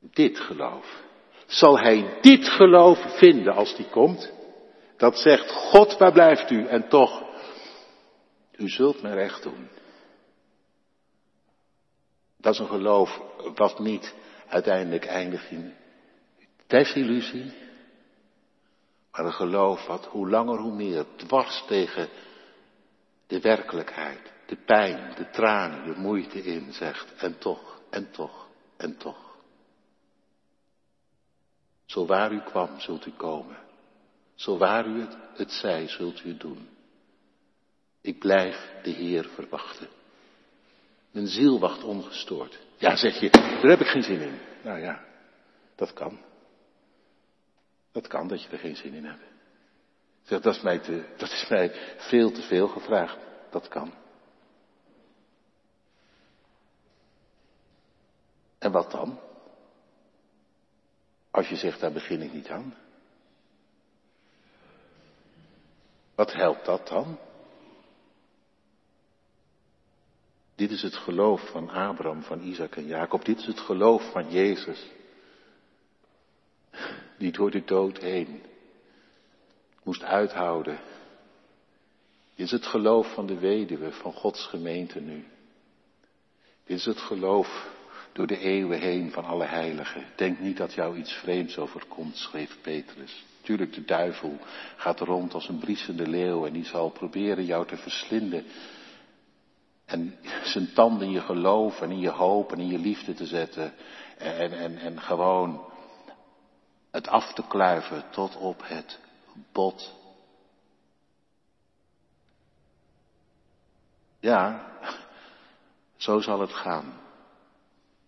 Dit 0.00 0.38
geloof. 0.38 1.02
Zal 1.46 1.78
hij 1.78 2.18
dit 2.20 2.48
geloof 2.48 3.18
vinden 3.18 3.54
als 3.54 3.76
die 3.76 3.88
komt? 3.88 4.32
Dat 4.96 5.18
zegt, 5.18 5.50
God, 5.50 5.98
waar 5.98 6.12
blijft 6.12 6.50
u? 6.50 6.66
En 6.66 6.88
toch, 6.88 7.22
u 8.56 8.68
zult 8.68 9.02
me 9.02 9.14
recht 9.14 9.42
doen. 9.42 9.68
Dat 12.36 12.52
is 12.52 12.58
een 12.58 12.66
geloof 12.66 13.20
wat 13.54 13.78
niet 13.78 14.14
uiteindelijk 14.50 15.06
eindigt 15.06 15.50
in 15.50 15.74
desillusie, 16.66 17.52
Maar 19.10 19.24
een 19.24 19.32
geloof 19.32 19.86
wat 19.86 20.06
hoe 20.06 20.28
langer 20.28 20.58
hoe 20.58 20.74
meer 20.74 21.06
dwars 21.16 21.64
tegen 21.66 22.08
de 23.26 23.40
werkelijkheid, 23.40 24.32
de 24.46 24.56
pijn, 24.56 25.14
de 25.14 25.30
tranen, 25.30 25.84
de 25.84 26.00
moeite 26.00 26.42
in 26.42 26.72
zegt. 26.72 27.14
En 27.14 27.38
toch, 27.38 27.80
en 27.90 28.10
toch, 28.10 28.48
en 28.76 28.96
toch. 28.96 29.36
Zo 31.84 32.06
waar 32.06 32.32
u 32.32 32.40
kwam, 32.40 32.80
zult 32.80 33.06
u 33.06 33.10
komen. 33.10 33.58
Zo 34.34 34.58
waar 34.58 34.86
u 34.86 35.06
het, 35.34 35.52
zij, 35.52 35.88
zult 35.88 36.24
u 36.24 36.36
doen. 36.36 36.68
Ik 38.00 38.18
blijf 38.18 38.70
de 38.82 38.90
Heer 38.90 39.24
verwachten. 39.24 39.88
Mijn 41.10 41.26
ziel 41.26 41.58
wacht 41.58 41.84
ongestoord. 41.84 42.58
Ja, 42.80 42.96
zeg 42.96 43.20
je, 43.20 43.30
daar 43.30 43.70
heb 43.70 43.80
ik 43.80 43.86
geen 43.86 44.02
zin 44.02 44.20
in. 44.20 44.38
Nou 44.62 44.78
ja, 44.78 45.04
dat 45.74 45.92
kan. 45.92 46.18
Dat 47.92 48.06
kan 48.06 48.28
dat 48.28 48.42
je 48.42 48.48
er 48.48 48.58
geen 48.58 48.76
zin 48.76 48.94
in 48.94 49.04
hebt. 49.04 49.22
Zeg, 50.22 50.40
dat 50.40 50.54
is 50.54 50.62
mij, 50.62 50.78
te, 50.78 51.04
dat 51.16 51.28
is 51.28 51.46
mij 51.48 51.72
veel 51.96 52.32
te 52.32 52.42
veel 52.42 52.68
gevraagd. 52.68 53.18
Dat 53.50 53.68
kan. 53.68 53.92
En 58.58 58.72
wat 58.72 58.90
dan? 58.90 59.20
Als 61.30 61.48
je 61.48 61.56
zegt, 61.56 61.80
daar 61.80 61.92
begin 61.92 62.22
ik 62.22 62.32
niet 62.32 62.48
aan. 62.48 62.74
Wat 66.14 66.32
helpt 66.32 66.64
dat 66.64 66.88
dan? 66.88 67.18
Dit 70.60 70.70
is 70.70 70.82
het 70.82 70.96
geloof 70.96 71.50
van 71.50 71.70
Abraham, 71.70 72.22
van 72.22 72.40
Isaac 72.40 72.76
en 72.76 72.86
Jacob. 72.86 73.24
Dit 73.24 73.38
is 73.38 73.46
het 73.46 73.60
geloof 73.60 74.10
van 74.10 74.30
Jezus. 74.30 74.86
Die 77.18 77.32
door 77.32 77.50
de 77.50 77.64
dood 77.64 77.98
heen 77.98 78.42
moest 79.82 80.02
uithouden. 80.02 80.80
Dit 82.34 82.46
is 82.46 82.50
het 82.50 82.66
geloof 82.66 83.14
van 83.14 83.26
de 83.26 83.38
weduwe, 83.38 83.92
van 83.92 84.12
Gods 84.12 84.46
gemeente 84.46 85.00
nu. 85.00 85.24
Dit 86.64 86.78
is 86.78 86.84
het 86.84 87.00
geloof 87.00 87.68
door 88.12 88.26
de 88.26 88.38
eeuwen 88.38 88.80
heen 88.80 89.10
van 89.10 89.24
alle 89.24 89.46
heiligen. 89.46 90.04
Denk 90.16 90.40
niet 90.40 90.56
dat 90.56 90.72
jou 90.72 90.96
iets 90.96 91.12
vreemds 91.12 91.58
overkomt, 91.58 92.16
schreef 92.16 92.58
Petrus. 92.62 93.24
Tuurlijk, 93.42 93.72
de 93.72 93.84
duivel 93.84 94.38
gaat 94.76 95.00
rond 95.00 95.34
als 95.34 95.48
een 95.48 95.58
briesende 95.58 96.06
leeuw 96.06 96.46
en 96.46 96.52
die 96.52 96.64
zal 96.64 96.90
proberen 96.90 97.44
jou 97.44 97.66
te 97.66 97.76
verslinden. 97.76 98.44
En 99.90 100.18
zijn 100.42 100.72
tanden 100.72 101.06
in 101.06 101.12
je 101.12 101.20
geloof 101.20 101.80
en 101.80 101.90
in 101.90 102.00
je 102.00 102.10
hoop 102.10 102.52
en 102.52 102.58
in 102.58 102.68
je 102.68 102.78
liefde 102.78 103.14
te 103.14 103.26
zetten. 103.26 103.72
En, 104.18 104.52
en, 104.52 104.78
en 104.78 105.00
gewoon 105.00 105.64
het 106.90 107.08
af 107.08 107.32
te 107.32 107.42
kluiven 107.48 108.04
tot 108.10 108.36
op 108.36 108.62
het 108.64 109.00
bot. 109.52 109.94
Ja, 114.20 114.66
zo 115.96 116.20
zal 116.20 116.40
het 116.40 116.52
gaan. 116.52 116.92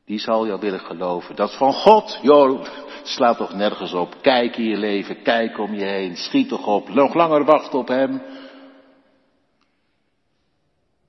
Die 0.05 0.19
zal 0.19 0.47
jou 0.47 0.61
willen 0.61 0.81
geloven. 0.81 1.37
Dat 1.37 1.57
van 1.57 1.73
God, 1.73 2.19
joh, 2.23 2.65
slaat 3.03 3.37
toch 3.37 3.53
nergens 3.53 3.93
op. 3.93 4.15
Kijk 4.21 4.57
in 4.57 4.65
je 4.65 4.77
leven, 4.77 5.23
kijk 5.23 5.59
om 5.59 5.75
je 5.75 5.85
heen, 5.85 6.17
schiet 6.17 6.49
toch 6.49 6.67
op, 6.67 6.89
nog 6.89 7.15
langer 7.15 7.45
wachten 7.45 7.79
op 7.79 7.89
Hem. 7.89 8.23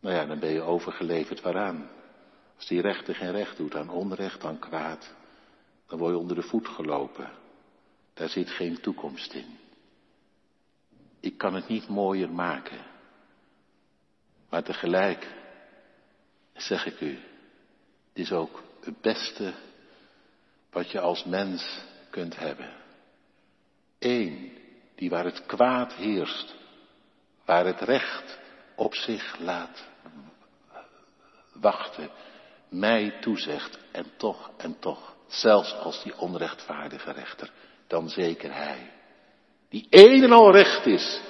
Nou 0.03 0.15
ja, 0.15 0.25
dan 0.25 0.39
ben 0.39 0.53
je 0.53 0.61
overgeleverd 0.61 1.41
waaraan. 1.41 1.89
Als 2.55 2.67
die 2.67 2.81
rechter 2.81 3.15
geen 3.15 3.31
recht 3.31 3.57
doet 3.57 3.75
aan 3.75 3.89
onrecht, 3.89 4.43
aan 4.43 4.59
kwaad, 4.59 5.13
dan 5.87 5.99
word 5.99 6.11
je 6.11 6.19
onder 6.19 6.35
de 6.35 6.41
voet 6.41 6.67
gelopen. 6.67 7.31
Daar 8.13 8.29
zit 8.29 8.49
geen 8.49 8.81
toekomst 8.81 9.33
in. 9.33 9.57
Ik 11.19 11.37
kan 11.37 11.53
het 11.53 11.67
niet 11.67 11.87
mooier 11.87 12.29
maken. 12.29 12.85
Maar 14.49 14.63
tegelijk 14.63 15.27
zeg 16.53 16.85
ik 16.85 17.01
u, 17.01 17.13
het 18.09 18.19
is 18.23 18.31
ook 18.31 18.63
het 18.81 19.01
beste 19.01 19.53
wat 20.71 20.91
je 20.91 20.99
als 20.99 21.23
mens 21.23 21.79
kunt 22.09 22.37
hebben. 22.37 22.73
Eén, 23.99 24.57
die 24.95 25.09
waar 25.09 25.25
het 25.25 25.45
kwaad 25.45 25.93
heerst, 25.93 26.55
waar 27.45 27.65
het 27.65 27.81
recht 27.81 28.39
op 28.75 28.95
zich 28.95 29.39
laat 29.39 29.91
wachten, 31.53 32.09
mij 32.69 33.17
toezegt 33.21 33.79
en 33.91 34.05
toch 34.17 34.51
en 34.57 34.79
toch, 34.79 35.15
zelfs 35.27 35.73
als 35.73 36.03
die 36.03 36.17
onrechtvaardige 36.17 37.11
rechter, 37.11 37.51
dan 37.87 38.09
zeker 38.09 38.53
hij, 38.53 38.91
die 39.69 39.87
een 39.89 40.23
en 40.23 40.31
al 40.31 40.51
recht 40.51 40.85
is, 40.85 41.21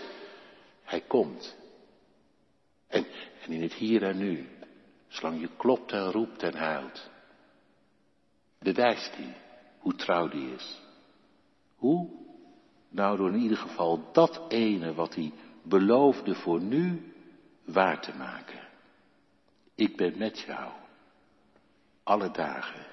hij 0.84 1.02
komt. 1.02 1.56
En, 2.88 3.06
en 3.42 3.52
in 3.52 3.62
het 3.62 3.74
hier 3.74 4.04
en 4.04 4.18
nu, 4.18 4.50
zolang 5.08 5.40
je 5.40 5.50
klopt 5.58 5.92
en 5.92 6.12
roept 6.12 6.44
en 6.44 6.56
huilt, 6.56 7.10
bewijst 8.60 9.16
hij 9.16 9.36
hoe 9.80 9.96
trouw 9.96 10.28
die 10.28 10.54
is. 10.54 10.82
Hoe? 11.76 12.10
Nou, 12.90 13.18
door 13.18 13.30
in 13.30 13.40
ieder 13.40 13.58
geval 13.58 14.10
dat 14.12 14.42
ene 14.48 14.94
wat 14.94 15.16
hij 15.16 15.32
beloofde 15.64 16.36
voor 16.36 16.62
nu 16.62 17.14
waar 17.66 18.02
te 18.02 18.14
maken. 18.18 18.63
Ik 19.84 19.96
ben 19.96 20.18
met 20.18 20.40
jou. 20.40 20.72
Alle 22.04 22.32
dagen. 22.32 22.86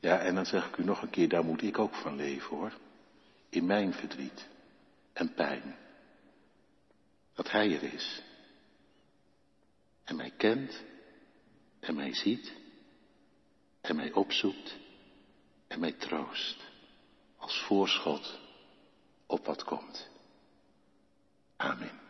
Ja, 0.00 0.18
en 0.18 0.34
dan 0.34 0.46
zeg 0.46 0.68
ik 0.68 0.76
u 0.76 0.84
nog 0.84 1.02
een 1.02 1.10
keer, 1.10 1.28
daar 1.28 1.44
moet 1.44 1.62
ik 1.62 1.78
ook 1.78 1.94
van 1.94 2.16
leven 2.16 2.56
hoor. 2.56 2.72
In 3.48 3.66
mijn 3.66 3.92
verdriet 3.92 4.48
en 5.12 5.34
pijn. 5.34 5.76
Dat 7.34 7.50
Hij 7.50 7.74
er 7.74 7.82
is. 7.94 8.22
En 10.04 10.16
mij 10.16 10.30
kent 10.36 10.82
en 11.80 11.94
mij 11.94 12.14
ziet 12.14 12.52
en 13.80 13.96
mij 13.96 14.12
opzoekt 14.12 14.76
en 15.66 15.80
mij 15.80 15.92
troost 15.92 16.70
als 17.36 17.62
voorschot 17.62 18.38
op 19.26 19.46
wat 19.46 19.64
komt. 19.64 20.08
Amen. 21.56 22.07